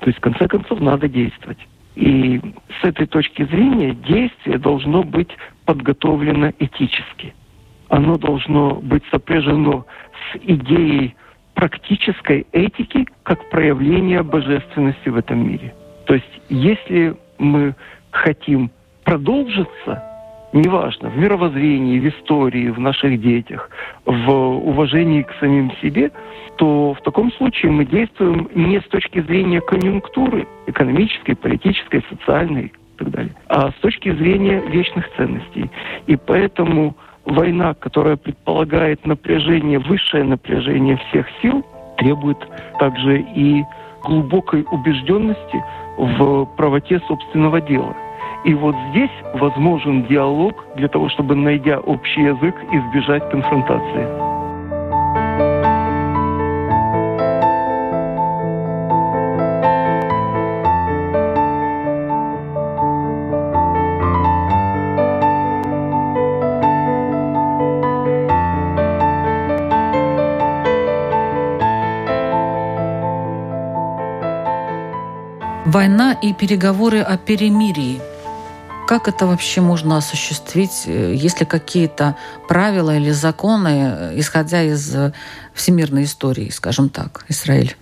То 0.00 0.08
есть, 0.08 0.18
в 0.18 0.22
конце 0.22 0.46
концов, 0.46 0.78
надо 0.80 1.08
действовать. 1.08 1.58
И 1.96 2.40
с 2.80 2.84
этой 2.84 3.06
точки 3.06 3.44
зрения 3.44 3.94
действие 3.94 4.58
должно 4.58 5.04
быть 5.04 5.30
подготовлено 5.64 6.52
этически. 6.58 7.34
Оно 7.88 8.18
должно 8.18 8.74
быть 8.74 9.02
сопряжено 9.10 9.86
с 10.32 10.36
идеей 10.42 11.14
практической 11.60 12.46
этики 12.52 13.06
как 13.22 13.50
проявления 13.50 14.22
божественности 14.22 15.10
в 15.10 15.16
этом 15.16 15.46
мире. 15.46 15.74
То 16.06 16.14
есть 16.14 16.40
если 16.48 17.14
мы 17.38 17.74
хотим 18.12 18.70
продолжиться, 19.04 20.02
неважно, 20.54 21.10
в 21.10 21.18
мировоззрении, 21.18 22.00
в 22.00 22.08
истории, 22.08 22.70
в 22.70 22.80
наших 22.80 23.20
детях, 23.20 23.68
в 24.06 24.30
уважении 24.30 25.20
к 25.20 25.34
самим 25.38 25.70
себе, 25.82 26.10
то 26.56 26.94
в 26.94 27.02
таком 27.02 27.30
случае 27.32 27.72
мы 27.72 27.84
действуем 27.84 28.48
не 28.54 28.80
с 28.80 28.84
точки 28.84 29.20
зрения 29.20 29.60
конъюнктуры, 29.60 30.48
экономической, 30.66 31.34
политической, 31.34 32.02
социальной 32.08 32.72
и 32.72 32.72
так 32.96 33.10
далее, 33.10 33.34
а 33.48 33.70
с 33.70 33.74
точки 33.82 34.10
зрения 34.14 34.62
вечных 34.66 35.04
ценностей. 35.14 35.70
И 36.06 36.16
поэтому 36.16 36.96
война, 37.24 37.74
которая 37.74 38.16
предполагает 38.16 39.06
напряжение, 39.06 39.78
высшее 39.78 40.24
напряжение 40.24 40.96
всех 41.08 41.26
сил, 41.42 41.64
требует 41.98 42.38
также 42.78 43.20
и 43.20 43.64
глубокой 44.02 44.64
убежденности 44.70 45.62
в 45.98 46.46
правоте 46.56 47.00
собственного 47.06 47.60
дела. 47.60 47.94
И 48.44 48.54
вот 48.54 48.74
здесь 48.90 49.10
возможен 49.34 50.06
диалог 50.06 50.54
для 50.76 50.88
того, 50.88 51.10
чтобы, 51.10 51.34
найдя 51.34 51.78
общий 51.78 52.22
язык, 52.22 52.54
избежать 52.72 53.28
конфронтации. 53.30 54.29
И 76.22 76.34
переговоры 76.34 77.00
о 77.00 77.16
перемирии. 77.16 78.00
Как 78.86 79.08
это 79.08 79.26
вообще 79.26 79.60
можно 79.60 79.96
осуществить? 79.96 80.86
Есть 80.86 81.40
ли 81.40 81.46
какие-то 81.46 82.16
правила 82.48 82.96
или 82.96 83.10
законы, 83.10 84.10
исходя 84.16 84.62
из 84.62 84.96
всемирной 85.54 86.04
истории, 86.04 86.48
скажем 86.50 86.88
так, 86.88 87.24
Израиль? 87.28 87.76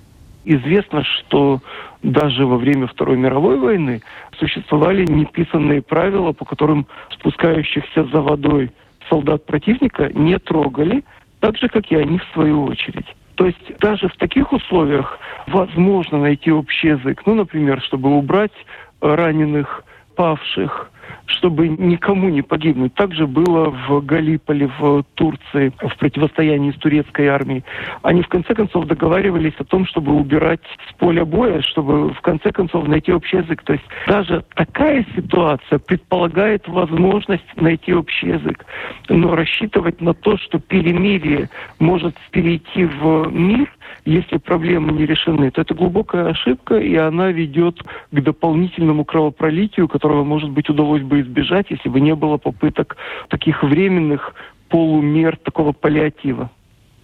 Известно, 0.44 1.02
что 1.04 1.60
даже 2.02 2.46
во 2.46 2.58
время 2.58 2.86
Второй 2.86 3.16
мировой 3.16 3.58
войны 3.58 4.02
существовали 4.38 5.04
неписанные 5.06 5.82
правила, 5.82 6.32
по 6.32 6.44
которым 6.44 6.86
спускающихся 7.18 8.04
за 8.04 8.20
водой 8.20 8.70
солдат 9.08 9.46
противника 9.46 10.10
не 10.14 10.38
трогали, 10.38 11.04
так 11.40 11.56
же, 11.56 11.68
как 11.68 11.90
и 11.90 11.96
они 11.96 12.18
в 12.18 12.32
свою 12.34 12.64
очередь. 12.64 13.06
То 13.38 13.46
есть 13.46 13.78
даже 13.78 14.08
в 14.08 14.16
таких 14.16 14.52
условиях 14.52 15.20
возможно 15.46 16.18
найти 16.18 16.50
общий 16.50 16.88
язык. 16.88 17.22
Ну, 17.24 17.34
например, 17.34 17.80
чтобы 17.80 18.10
убрать 18.10 18.52
раненых, 19.00 19.84
павших, 20.16 20.90
чтобы 21.28 21.68
никому 21.68 22.28
не 22.28 22.42
погибнуть. 22.42 22.94
Также 22.94 23.26
было 23.26 23.70
в 23.70 24.04
Галиполе, 24.04 24.70
в 24.78 25.04
Турции, 25.14 25.72
в 25.80 25.96
противостоянии 25.98 26.72
с 26.72 26.76
турецкой 26.76 27.28
армией. 27.28 27.64
Они 28.02 28.22
в 28.22 28.28
конце 28.28 28.54
концов 28.54 28.86
договаривались 28.86 29.54
о 29.58 29.64
том, 29.64 29.86
чтобы 29.86 30.12
убирать 30.12 30.60
с 30.88 30.92
поля 30.94 31.24
боя, 31.24 31.60
чтобы 31.62 32.10
в 32.10 32.20
конце 32.22 32.50
концов 32.50 32.88
найти 32.88 33.12
общий 33.12 33.36
язык. 33.36 33.62
То 33.62 33.74
есть 33.74 33.84
даже 34.06 34.44
такая 34.54 35.06
ситуация 35.14 35.78
предполагает 35.78 36.66
возможность 36.66 37.44
найти 37.56 37.92
общий 37.92 38.28
язык. 38.28 38.64
Но 39.08 39.34
рассчитывать 39.34 40.00
на 40.00 40.14
то, 40.14 40.38
что 40.38 40.58
перемирие 40.58 41.50
может 41.78 42.16
перейти 42.30 42.84
в 42.84 43.30
мир, 43.30 43.68
если 44.04 44.38
проблемы 44.38 44.92
не 44.92 45.06
решены, 45.06 45.50
то 45.50 45.60
это 45.60 45.74
глубокая 45.74 46.26
ошибка, 46.30 46.78
и 46.78 46.94
она 46.96 47.30
ведет 47.30 47.82
к 48.10 48.20
дополнительному 48.20 49.04
кровопролитию, 49.04 49.88
которого, 49.88 50.24
может 50.24 50.50
быть, 50.50 50.68
удалось 50.68 51.02
бы 51.02 51.20
избежать, 51.20 51.66
если 51.70 51.88
бы 51.88 52.00
не 52.00 52.14
было 52.14 52.36
попыток 52.36 52.96
таких 53.28 53.62
временных 53.62 54.34
полумер 54.68 55.36
такого 55.36 55.72
паллиатива. 55.72 56.50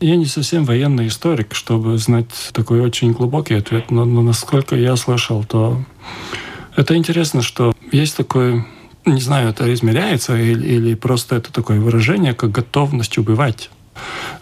Я 0.01 0.17
не 0.17 0.27
совсем 0.27 0.65
военный 0.65 1.07
историк, 1.07 1.55
чтобы 1.55 1.97
знать 1.99 2.51
такой 2.53 2.81
очень 2.81 3.13
глубокий 3.13 3.55
ответ, 3.55 3.91
но, 3.91 4.05
но 4.05 4.23
насколько 4.23 4.77
я 4.77 4.97
слышал, 4.97 5.45
то 5.45 5.79
это 6.77 6.97
интересно, 6.97 7.43
что 7.43 7.73
есть 7.93 8.17
такой 8.17 8.65
не 9.07 9.21
знаю, 9.21 9.51
это 9.51 9.73
измеряется 9.73 10.37
или, 10.37 10.67
или 10.67 10.95
просто 10.95 11.37
это 11.37 11.53
такое 11.53 11.81
выражение, 11.81 12.35
как 12.35 12.51
готовность 12.53 13.19
убивать. 13.19 13.71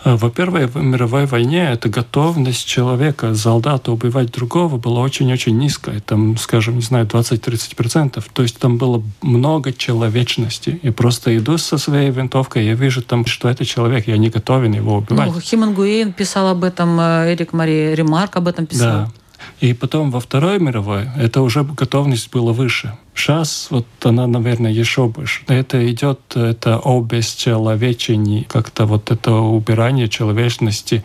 Э, 0.05 0.17
во 0.17 0.31
Первой 0.31 0.69
мировой 0.75 1.27
войне 1.27 1.71
эта 1.73 1.89
готовность 1.89 2.67
человека, 2.67 3.35
солдата 3.35 3.93
убивать 3.93 4.31
другого 4.31 4.77
была 4.77 5.01
очень-очень 5.01 5.57
низкая. 5.59 6.01
Там, 6.01 6.37
скажем, 6.37 6.77
не 6.77 6.83
знаю, 6.83 7.07
20-30%. 7.07 8.23
То 8.33 8.43
есть 8.43 8.59
там 8.59 8.79
было 8.79 9.03
много 9.21 9.73
человечности. 9.73 10.81
Я 10.83 10.93
просто 10.93 11.37
иду 11.37 11.59
со 11.59 11.79
своей 11.79 12.11
винтовкой, 12.11 12.67
я 12.67 12.75
вижу 12.75 13.03
там, 13.03 13.27
что 13.27 13.49
это 13.49 13.65
человек, 13.65 14.09
я 14.09 14.17
не 14.17 14.29
готовен 14.29 14.73
его 14.73 14.97
убивать. 14.97 15.33
Ну, 15.33 15.41
Химангуэйн 15.41 16.13
писал 16.13 16.49
об 16.49 16.65
этом, 16.65 16.99
э, 17.01 17.33
Эрик 17.33 17.53
Мари 17.53 17.95
Ремарк 17.95 18.37
об 18.37 18.49
этом 18.49 18.67
писал. 18.67 19.07
Да. 19.07 19.11
И 19.61 19.75
потом 19.75 20.11
во 20.11 20.21
Второй 20.21 20.59
мировой 20.59 21.09
это 21.17 21.41
уже 21.41 21.63
готовность 21.63 22.31
была 22.33 22.53
выше. 22.53 22.93
Сейчас 23.15 23.69
вот 23.71 23.87
она, 24.03 24.27
наверное, 24.27 24.73
еще 24.73 25.07
больше. 25.07 25.43
Это 25.47 25.91
идет 25.91 26.21
это 26.35 26.81
обесчеловечение, 26.83 28.45
как-то 28.45 28.87
вот 28.87 29.11
это 29.11 29.33
убирание 29.33 30.09
человечности. 30.09 31.05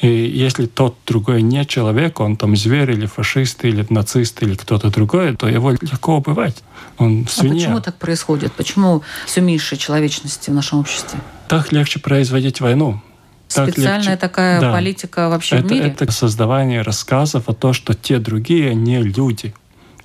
И 0.00 0.08
если 0.08 0.66
тот 0.66 0.96
другой 1.06 1.42
не 1.42 1.66
человек, 1.66 2.20
он 2.20 2.36
там 2.36 2.56
зверь 2.56 2.92
или 2.92 3.06
фашист 3.06 3.64
или 3.64 3.84
нацист 3.90 4.42
или 4.42 4.54
кто-то 4.54 4.90
другой, 4.90 5.36
то 5.36 5.48
его 5.48 5.72
легко 5.72 6.16
убивать. 6.16 6.62
Он 6.98 7.26
свинья. 7.28 7.52
А 7.52 7.58
почему 7.58 7.80
так 7.80 7.96
происходит? 7.96 8.52
Почему 8.52 9.02
все 9.26 9.40
меньше 9.40 9.76
человечности 9.76 10.50
в 10.50 10.54
нашем 10.54 10.78
обществе? 10.78 11.18
Так 11.48 11.72
легче 11.72 11.98
производить 11.98 12.60
войну 12.60 13.00
специальная 13.50 13.98
легче. 13.98 14.16
такая 14.16 14.60
да. 14.60 14.72
политика 14.72 15.28
вообще 15.28 15.56
это, 15.56 15.66
в 15.66 15.70
мире? 15.70 15.88
Это 15.88 16.10
создавание 16.12 16.82
рассказов 16.82 17.48
о 17.48 17.54
том, 17.54 17.72
что 17.72 17.94
те 17.94 18.18
другие 18.18 18.74
не 18.74 19.02
люди. 19.02 19.54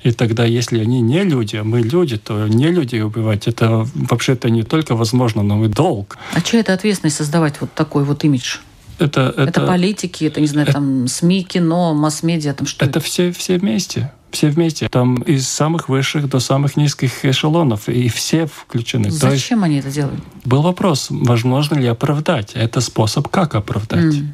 И 0.04 0.12
тогда, 0.12 0.46
если 0.46 0.80
они 0.80 1.02
не 1.02 1.24
люди, 1.24 1.56
а 1.56 1.64
мы 1.64 1.82
люди, 1.82 2.18
то 2.18 2.48
не 2.48 2.70
люди 2.72 2.98
убивать, 2.98 3.48
это 3.48 3.88
вообще-то 3.96 4.50
не 4.50 4.64
только 4.64 4.96
возможно, 4.96 5.42
но 5.42 5.66
и 5.66 5.68
долг. 5.68 6.18
А 6.34 6.42
чья 6.42 6.60
это 6.60 6.74
ответственность 6.74 7.16
создавать 7.16 7.60
вот 7.60 7.74
такой 7.74 8.04
вот 8.04 8.24
имидж? 8.24 8.58
Это, 9.00 9.34
это, 9.36 9.42
это 9.42 9.62
политики, 9.66 10.26
это, 10.26 10.40
не 10.42 10.48
знаю, 10.48 10.68
это, 10.68 10.74
там 10.74 11.08
СМИ, 11.08 11.44
кино, 11.44 11.94
масс-медиа, 11.94 12.54
там 12.54 12.68
что 12.68 12.86
это? 12.86 13.00
Это 13.00 13.06
все, 13.06 13.32
все 13.32 13.58
вместе 13.58 14.12
все 14.36 14.50
вместе, 14.50 14.88
там 14.90 15.16
из 15.24 15.48
самых 15.48 15.90
высших 15.90 16.30
до 16.30 16.40
самых 16.40 16.78
низких 16.78 17.26
эшелонов, 17.26 17.90
и 17.90 18.10
все 18.10 18.46
включены. 18.46 19.10
Зачем 19.10 19.60
есть, 19.60 19.66
они 19.66 19.78
это 19.78 19.92
делают? 19.92 20.24
Был 20.44 20.62
вопрос, 20.62 21.08
возможно 21.10 21.76
ли 21.76 21.88
оправдать. 21.88 22.52
Это 22.54 22.82
способ, 22.82 23.28
как 23.30 23.56
оправдать. 23.56 24.16
Mm. 24.16 24.28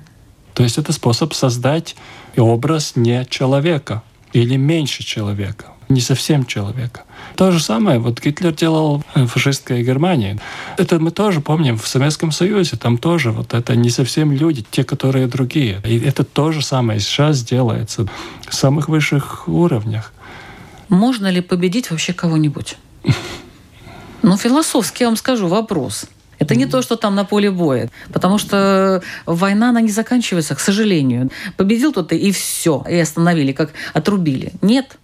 То 0.54 0.64
есть 0.64 0.78
это 0.78 0.92
способ 0.92 1.34
создать 1.34 1.96
образ 2.36 2.94
не 2.96 3.26
человека 3.30 4.04
или 4.34 4.58
меньше 4.58 5.04
человека 5.04 5.71
не 5.94 6.02
совсем 6.02 6.46
человека. 6.46 7.04
То 7.36 7.52
же 7.52 7.60
самое 7.60 8.00
вот 8.00 8.22
Гитлер 8.22 8.54
делал 8.54 9.04
в 9.16 9.28
фашистской 9.28 9.84
Германии. 9.84 10.40
Это 10.78 11.00
мы 11.00 11.12
тоже 11.12 11.42
помним 11.42 11.78
в 11.78 11.88
Советском 11.88 12.32
Союзе. 12.32 12.78
Там 12.78 12.98
тоже 12.98 13.32
вот 13.32 13.54
это 13.54 13.76
не 13.76 13.90
совсем 13.90 14.32
люди, 14.32 14.66
те, 14.70 14.84
которые 14.84 15.28
другие. 15.28 15.82
И 15.86 16.00
это 16.00 16.24
то 16.24 16.52
же 16.52 16.62
самое 16.62 17.00
сейчас 17.00 17.44
делается 17.44 18.08
в 18.48 18.56
самых 18.56 18.90
высших 18.90 19.48
уровнях. 19.48 20.14
Можно 20.90 21.32
ли 21.32 21.42
победить 21.42 21.92
вообще 21.92 22.14
кого-нибудь? 22.14 22.78
Ну, 24.24 24.38
философски 24.38 25.02
я 25.02 25.08
вам 25.08 25.18
скажу 25.18 25.48
вопрос. 25.48 26.06
Это 26.42 26.56
не 26.56 26.66
то, 26.66 26.82
что 26.82 26.96
там 26.96 27.16
на 27.16 27.24
поле 27.24 27.52
боя. 27.52 27.90
Потому 28.12 28.40
что 28.40 29.02
война, 29.26 29.70
она 29.70 29.82
не 29.82 29.92
заканчивается, 29.92 30.56
к 30.56 30.60
сожалению. 30.60 31.30
Победил 31.58 31.92
кто-то, 31.92 32.16
и 32.16 32.32
все. 32.32 32.84
И 32.90 32.96
остановили, 32.98 33.52
как 33.52 33.72
отрубили. 33.94 34.52
Нет. 34.62 34.98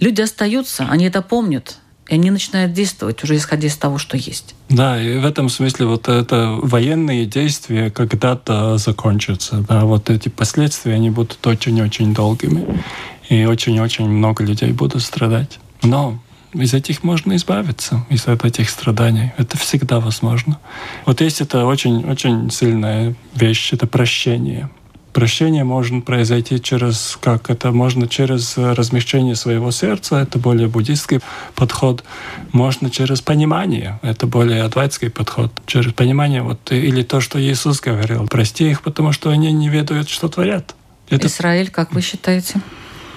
Люди 0.00 0.22
остаются, 0.22 0.86
они 0.88 1.04
это 1.04 1.20
помнят, 1.22 1.76
и 2.08 2.14
они 2.14 2.30
начинают 2.30 2.72
действовать 2.72 3.22
уже 3.22 3.36
исходя 3.36 3.68
из 3.68 3.76
того, 3.76 3.98
что 3.98 4.16
есть. 4.16 4.54
Да, 4.70 5.00
и 5.00 5.18
в 5.18 5.26
этом 5.26 5.48
смысле 5.48 5.86
вот 5.86 6.08
это 6.08 6.58
военные 6.60 7.26
действия 7.26 7.90
когда-то 7.90 8.78
закончатся. 8.78 9.64
Да, 9.68 9.84
вот 9.84 10.10
эти 10.10 10.28
последствия, 10.28 10.94
они 10.94 11.10
будут 11.10 11.46
очень-очень 11.46 12.14
долгими. 12.14 12.82
И 13.28 13.44
очень-очень 13.44 14.08
много 14.08 14.42
людей 14.42 14.72
будут 14.72 15.02
страдать. 15.02 15.60
Но 15.82 16.18
из 16.52 16.74
этих 16.74 17.04
можно 17.04 17.36
избавиться, 17.36 18.04
из 18.08 18.26
этих 18.26 18.70
страданий. 18.70 19.32
Это 19.36 19.56
всегда 19.56 20.00
возможно. 20.00 20.58
Вот 21.06 21.20
есть 21.20 21.40
это 21.40 21.64
очень-очень 21.64 22.50
сильная 22.50 23.14
вещь, 23.34 23.72
это 23.72 23.86
прощение. 23.86 24.68
Прощение 25.12 25.64
может 25.64 26.04
произойти 26.04 26.60
через, 26.60 27.18
как 27.20 27.50
это, 27.50 27.72
можно 27.72 28.06
через 28.06 28.56
размещение 28.56 29.34
своего 29.34 29.72
сердца, 29.72 30.20
это 30.20 30.38
более 30.38 30.68
буддийский 30.68 31.18
подход, 31.56 32.04
можно 32.52 32.90
через 32.90 33.20
понимание, 33.20 33.98
это 34.02 34.26
более 34.26 34.62
адвайтский 34.62 35.10
подход, 35.10 35.52
через 35.66 35.92
понимание, 35.92 36.42
вот, 36.42 36.70
или 36.70 37.02
то, 37.02 37.20
что 37.20 37.40
Иисус 37.40 37.80
говорил, 37.80 38.28
прости 38.28 38.70
их, 38.70 38.82
потому 38.82 39.10
что 39.10 39.30
они 39.30 39.52
не 39.52 39.68
ведают, 39.68 40.08
что 40.08 40.28
творят. 40.28 40.76
Это... 41.08 41.26
Израиль, 41.26 41.70
как 41.70 41.92
вы 41.92 42.02
считаете? 42.02 42.60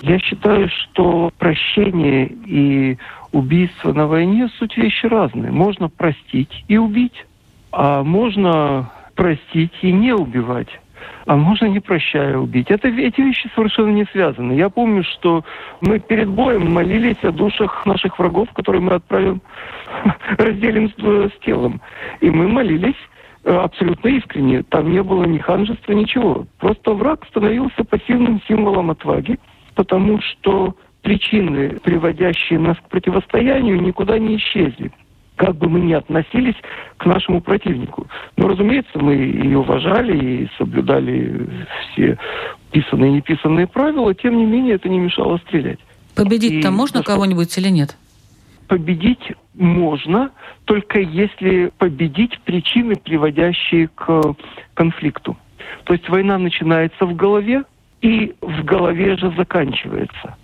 Я 0.02 0.20
считаю, 0.20 0.70
что 0.70 1.32
прощение 1.38 2.28
и 2.28 2.98
убийство 3.32 3.94
на 3.94 4.08
войне 4.08 4.50
суть 4.58 4.76
вещи 4.78 5.06
разные. 5.06 5.52
Можно 5.52 5.90
простить 5.90 6.52
и 6.68 6.78
убить, 6.78 7.26
а 7.72 8.04
можно 8.04 8.92
простить 9.16 9.72
и 9.82 9.92
не 9.92 10.14
убивать 10.14 10.68
а 11.26 11.36
можно 11.36 11.66
не 11.66 11.80
прощая 11.80 12.38
убить. 12.38 12.70
Это, 12.70 12.88
эти 12.88 13.22
вещи 13.22 13.50
совершенно 13.56 13.92
не 13.92 14.06
связаны. 14.06 14.54
Я 14.54 14.70
помню, 14.70 15.04
что 15.04 15.44
мы 15.82 16.00
перед 16.00 16.30
боем 16.30 16.72
молились 16.72 17.24
о 17.24 17.32
душах 17.32 17.86
наших 17.86 18.20
врагов, 18.20 18.50
которые 18.54 18.82
мы 18.82 18.94
отправим, 18.94 19.42
разделим 20.38 20.90
с, 20.90 21.34
с 21.34 21.40
телом. 21.46 21.82
И 22.20 22.30
мы 22.30 22.48
молились 22.48 22.96
э, 23.44 23.56
абсолютно 23.56 24.10
искренне. 24.10 24.64
Там 24.64 24.92
не 24.92 25.02
было 25.02 25.24
ни 25.24 25.38
ханжества, 25.38 25.94
ничего. 25.94 26.46
Просто 26.60 26.94
враг 26.94 27.26
становился 27.30 27.84
пассивным 27.84 28.42
символом 28.48 28.92
отваги, 28.92 29.40
потому 29.76 30.20
что 30.22 30.76
причины, 31.02 31.80
приводящие 31.84 32.60
нас 32.60 32.78
к 32.78 32.90
противостоянию, 32.90 33.82
никуда 33.82 34.18
не 34.18 34.38
исчезли 34.38 34.92
как 35.36 35.56
бы 35.56 35.70
мы 35.70 35.80
ни 35.80 35.94
относились 35.94 36.56
к 36.98 37.06
нашему 37.06 37.42
противнику. 37.42 38.08
Но, 38.38 38.48
разумеется, 38.48 39.00
мы 39.00 39.16
и 39.16 39.54
уважали, 39.54 40.44
и 40.44 40.50
соблюдали 40.58 41.48
все 41.92 42.18
писанные 42.72 43.12
и 43.12 43.14
неписанные 43.16 43.68
правила, 43.68 44.14
тем 44.14 44.38
не 44.38 44.46
менее 44.46 44.76
это 44.76 44.90
не 44.90 45.00
мешало 45.00 45.38
стрелять. 45.38 45.80
Победить-то 46.16 46.72
можно 46.72 47.02
что... 47.02 47.12
кого-нибудь 47.12 47.58
или 47.58 47.70
нет? 47.70 47.98
Победить 48.68 49.34
можно, 49.54 50.32
только 50.66 51.00
если 51.00 51.72
победить 51.78 52.40
причины, 52.42 52.96
приводящие 52.96 53.90
к 53.90 54.36
конфликту. 54.74 55.38
То 55.84 55.94
есть 55.94 56.08
война 56.10 56.38
начинается 56.38 57.06
в 57.06 57.16
голове, 57.16 57.64
и 58.02 58.34
в 58.42 58.64
голове 58.64 59.16
же 59.18 59.34
заканчивается. 59.38 60.36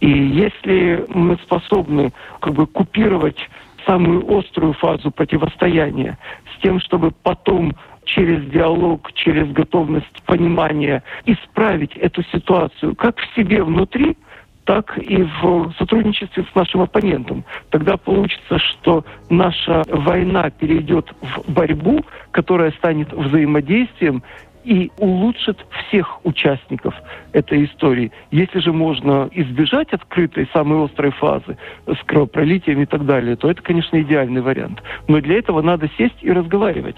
И 0.00 0.10
если 0.10 1.04
мы 1.08 1.36
способны 1.36 2.12
как 2.40 2.54
бы 2.54 2.66
купировать 2.66 3.38
самую 3.86 4.24
острую 4.38 4.72
фазу 4.74 5.10
противостояния, 5.10 6.18
с 6.54 6.62
тем, 6.62 6.80
чтобы 6.80 7.10
потом 7.10 7.72
через 8.04 8.44
диалог, 8.50 9.12
через 9.14 9.50
готовность 9.52 10.22
понимания 10.26 11.02
исправить 11.26 11.96
эту 11.96 12.22
ситуацию 12.24 12.94
как 12.96 13.18
в 13.18 13.34
себе 13.36 13.62
внутри, 13.62 14.16
так 14.64 14.96
и 14.98 15.22
в 15.42 15.72
сотрудничестве 15.78 16.44
с 16.50 16.54
нашим 16.54 16.82
оппонентом. 16.82 17.44
Тогда 17.70 17.96
получится, 17.96 18.58
что 18.58 19.04
наша 19.28 19.82
война 19.88 20.50
перейдет 20.50 21.12
в 21.20 21.52
борьбу, 21.52 22.04
которая 22.30 22.70
станет 22.72 23.12
взаимодействием 23.12 24.22
и 24.64 24.90
улучшит 24.98 25.58
всех 25.70 26.24
участников 26.24 26.94
этой 27.32 27.64
истории. 27.64 28.12
Если 28.30 28.58
же 28.58 28.72
можно 28.72 29.28
избежать 29.32 29.92
открытой, 29.92 30.48
самой 30.52 30.84
острой 30.84 31.12
фазы 31.12 31.56
с 31.86 32.04
кровопролитием 32.04 32.82
и 32.82 32.86
так 32.86 33.06
далее, 33.06 33.36
то 33.36 33.50
это, 33.50 33.62
конечно, 33.62 34.00
идеальный 34.00 34.42
вариант. 34.42 34.82
Но 35.08 35.20
для 35.20 35.38
этого 35.38 35.62
надо 35.62 35.88
сесть 35.96 36.18
и 36.20 36.30
разговаривать. 36.30 36.96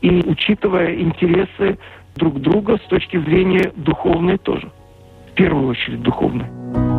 И 0.00 0.08
учитывая 0.26 0.94
интересы 0.94 1.78
друг 2.16 2.40
друга 2.40 2.78
с 2.78 2.88
точки 2.88 3.18
зрения 3.18 3.72
духовной 3.76 4.38
тоже. 4.38 4.70
В 5.30 5.34
первую 5.34 5.68
очередь 5.68 6.02
духовной. 6.02 6.89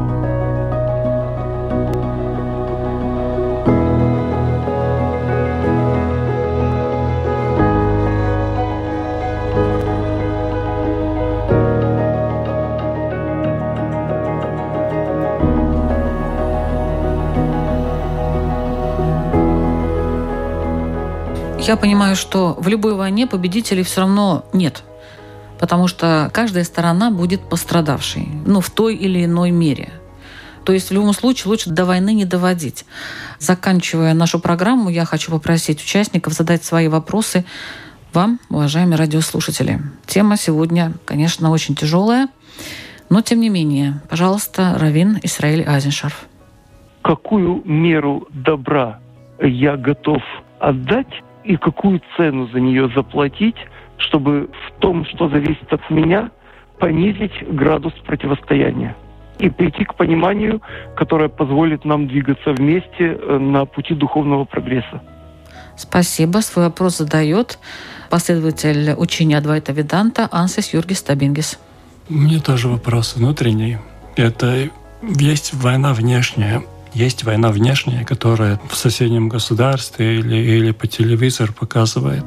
Я 21.62 21.78
понимаю, 21.78 22.16
что 22.16 22.55
в 22.57 22.68
любой 22.68 22.95
войне 22.95 23.28
победителей 23.28 23.84
все 23.84 24.01
равно 24.01 24.45
нет. 24.51 24.84
Потому 25.59 25.88
что 25.88 26.32
каждая 26.34 26.64
сторона 26.64 27.12
будет 27.12 27.41
пострадавшей. 27.41 28.28
Ну, 28.47 28.62
в 28.62 28.72
той 28.72 28.95
или 28.95 29.26
иной 29.26 29.51
мере. 29.51 29.89
То 30.66 30.74
есть 30.74 30.89
в 30.89 30.93
любом 30.93 31.14
случае 31.14 31.49
лучше 31.49 31.70
до 31.70 31.86
войны 31.86 32.14
не 32.14 32.26
доводить. 32.26 32.86
Заканчивая 33.38 34.16
нашу 34.16 34.39
программу, 34.39 34.89
я 34.89 35.05
хочу 35.05 35.32
попросить 35.32 35.82
участников 35.82 36.34
задать 36.34 36.64
свои 36.64 36.88
вопросы 36.88 37.45
вам, 38.12 38.39
уважаемые 38.49 38.97
радиослушатели. 38.97 39.82
Тема 40.07 40.38
сегодня, 40.38 40.93
конечно, 41.05 41.51
очень 41.51 41.76
тяжелая, 41.76 42.28
но 43.09 43.22
тем 43.22 43.39
не 43.39 43.49
менее, 43.49 44.01
пожалуйста, 44.09 44.76
Равин 44.80 45.20
Исраиль 45.22 45.64
Азиншарф. 45.64 46.26
Какую 47.03 47.62
меру 47.66 48.28
добра 48.32 48.99
я 49.39 49.78
готов 49.78 50.22
отдать 50.59 51.22
и 51.44 51.58
какую 51.58 52.02
цену 52.18 52.48
за 52.48 52.60
нее 52.60 52.89
заплатить, 52.96 53.58
чтобы 53.98 54.50
в 54.68 54.80
том, 54.80 55.06
что 55.06 55.30
зависит 55.30 55.72
от 55.72 55.89
меня, 55.89 56.32
понизить 56.80 57.34
градус 57.48 57.94
противостояния 58.06 58.96
и 59.39 59.50
прийти 59.50 59.86
к 59.86 59.96
пониманию, 59.96 60.62
которое 60.96 61.30
позволит 61.30 61.86
нам 61.86 62.08
двигаться 62.08 62.52
вместе 62.54 63.18
э, 63.20 63.38
на 63.38 63.66
пути 63.66 63.94
духовного 63.94 64.46
прогресса. 64.46 65.02
Спасибо. 65.78 66.39
Свой 66.39 66.66
вопрос 66.66 66.98
задает 66.98 67.58
последователь 68.10 68.94
учения 68.98 69.38
Адвайта 69.38 69.72
Веданта 69.72 70.28
Ансис 70.32 70.74
Юргис 70.74 71.02
Табингис. 71.02 71.60
Мне 72.10 72.39
тоже 72.39 72.68
вопрос 72.68 73.16
внутренний. 73.16 73.78
Это 74.16 74.70
есть 75.02 75.54
война 75.54 75.94
внешняя, 75.94 76.62
есть 76.94 77.24
война 77.24 77.50
внешняя, 77.52 78.04
которая 78.04 78.60
в 78.70 78.76
соседнем 78.76 79.30
государстве 79.30 80.20
или, 80.20 80.36
или 80.36 80.72
по 80.72 80.88
телевизору 80.88 81.54
показывает. 81.54 82.26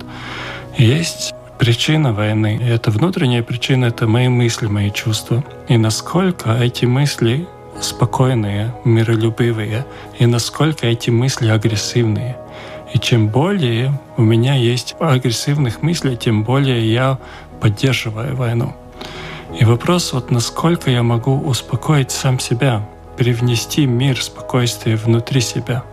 Есть 0.76 1.34
причина 1.58 2.12
войны. 2.12 2.58
И 2.62 2.66
это 2.66 2.90
внутренняя 2.90 3.42
причина, 3.42 3.86
это 3.86 4.06
мои 4.06 4.28
мысли, 4.28 4.66
мои 4.66 4.90
чувства. 4.90 5.44
И 5.68 5.76
насколько 5.76 6.52
эти 6.52 6.84
мысли 6.84 7.46
спокойные, 7.80 8.74
миролюбивые, 8.84 9.86
и 10.18 10.26
насколько 10.26 10.86
эти 10.86 11.10
мысли 11.10 11.48
агрессивные. 11.48 12.36
И 12.92 12.98
чем 12.98 13.28
более 13.28 14.00
у 14.16 14.22
меня 14.22 14.54
есть 14.54 14.94
агрессивных 15.00 15.82
мыслей, 15.82 16.16
тем 16.16 16.44
более 16.44 16.92
я 16.92 17.18
поддерживаю 17.60 18.36
войну. 18.36 18.74
И 19.58 19.64
вопрос, 19.64 20.12
вот 20.12 20.30
насколько 20.30 20.90
я 20.90 21.02
могу 21.02 21.36
успокоить 21.40 22.10
сам 22.10 22.38
себя, 22.38 22.88
привнести 23.16 23.86
мир, 23.86 24.22
спокойствие 24.22 24.96
внутри 24.96 25.40
себя. 25.40 25.84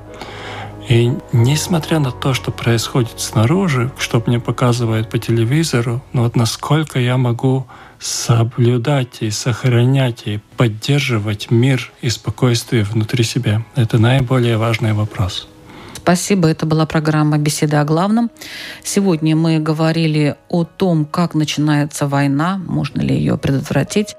И 0.89 1.11
несмотря 1.31 1.99
на 1.99 2.11
то, 2.11 2.33
что 2.33 2.51
происходит 2.51 3.19
снаружи, 3.19 3.91
что 3.97 4.21
мне 4.25 4.39
показывают 4.39 5.09
по 5.09 5.19
телевизору, 5.19 6.03
но 6.11 6.23
вот 6.23 6.35
насколько 6.35 6.99
я 6.99 7.17
могу 7.17 7.67
соблюдать 7.99 9.21
и 9.21 9.29
сохранять 9.29 10.23
и 10.25 10.39
поддерживать 10.57 11.51
мир 11.51 11.91
и 12.01 12.09
спокойствие 12.09 12.83
внутри 12.83 13.23
себя, 13.23 13.63
это 13.75 13.99
наиболее 13.99 14.57
важный 14.57 14.93
вопрос. 14.93 15.47
Спасибо. 16.03 16.47
Это 16.47 16.65
была 16.65 16.87
программа 16.87 17.37
«Беседа 17.37 17.79
о 17.79 17.85
главном». 17.85 18.31
Сегодня 18.83 19.35
мы 19.35 19.59
говорили 19.59 20.35
о 20.49 20.63
том, 20.63 21.05
как 21.05 21.35
начинается 21.35 22.07
война, 22.07 22.57
можно 22.57 23.01
ли 23.01 23.15
ее 23.15 23.37
предотвратить, 23.37 24.15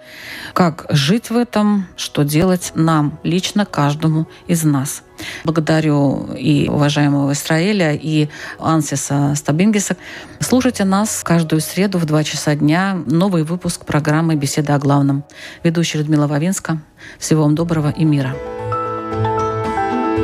как 0.54 0.86
жить 0.90 1.30
в 1.30 1.36
этом, 1.36 1.88
что 1.96 2.22
делать 2.22 2.70
нам, 2.76 3.18
лично 3.24 3.66
каждому 3.66 4.28
из 4.46 4.62
нас. 4.62 5.02
Благодарю 5.42 6.32
и 6.38 6.68
уважаемого 6.68 7.32
Израиля, 7.32 7.94
и 7.94 8.28
Ансиса 8.60 9.34
Стабингиса. 9.34 9.96
Слушайте 10.38 10.84
нас 10.84 11.22
каждую 11.24 11.60
среду 11.60 11.98
в 11.98 12.04
2 12.04 12.22
часа 12.22 12.54
дня. 12.54 12.96
Новый 13.06 13.42
выпуск 13.42 13.84
программы 13.84 14.36
«Беседа 14.36 14.76
о 14.76 14.78
главном». 14.78 15.24
Ведущая 15.64 15.98
Людмила 15.98 16.28
Вавинска. 16.28 16.80
Всего 17.18 17.42
вам 17.42 17.56
доброго 17.56 17.90
и 17.90 18.04
мира. 18.04 18.36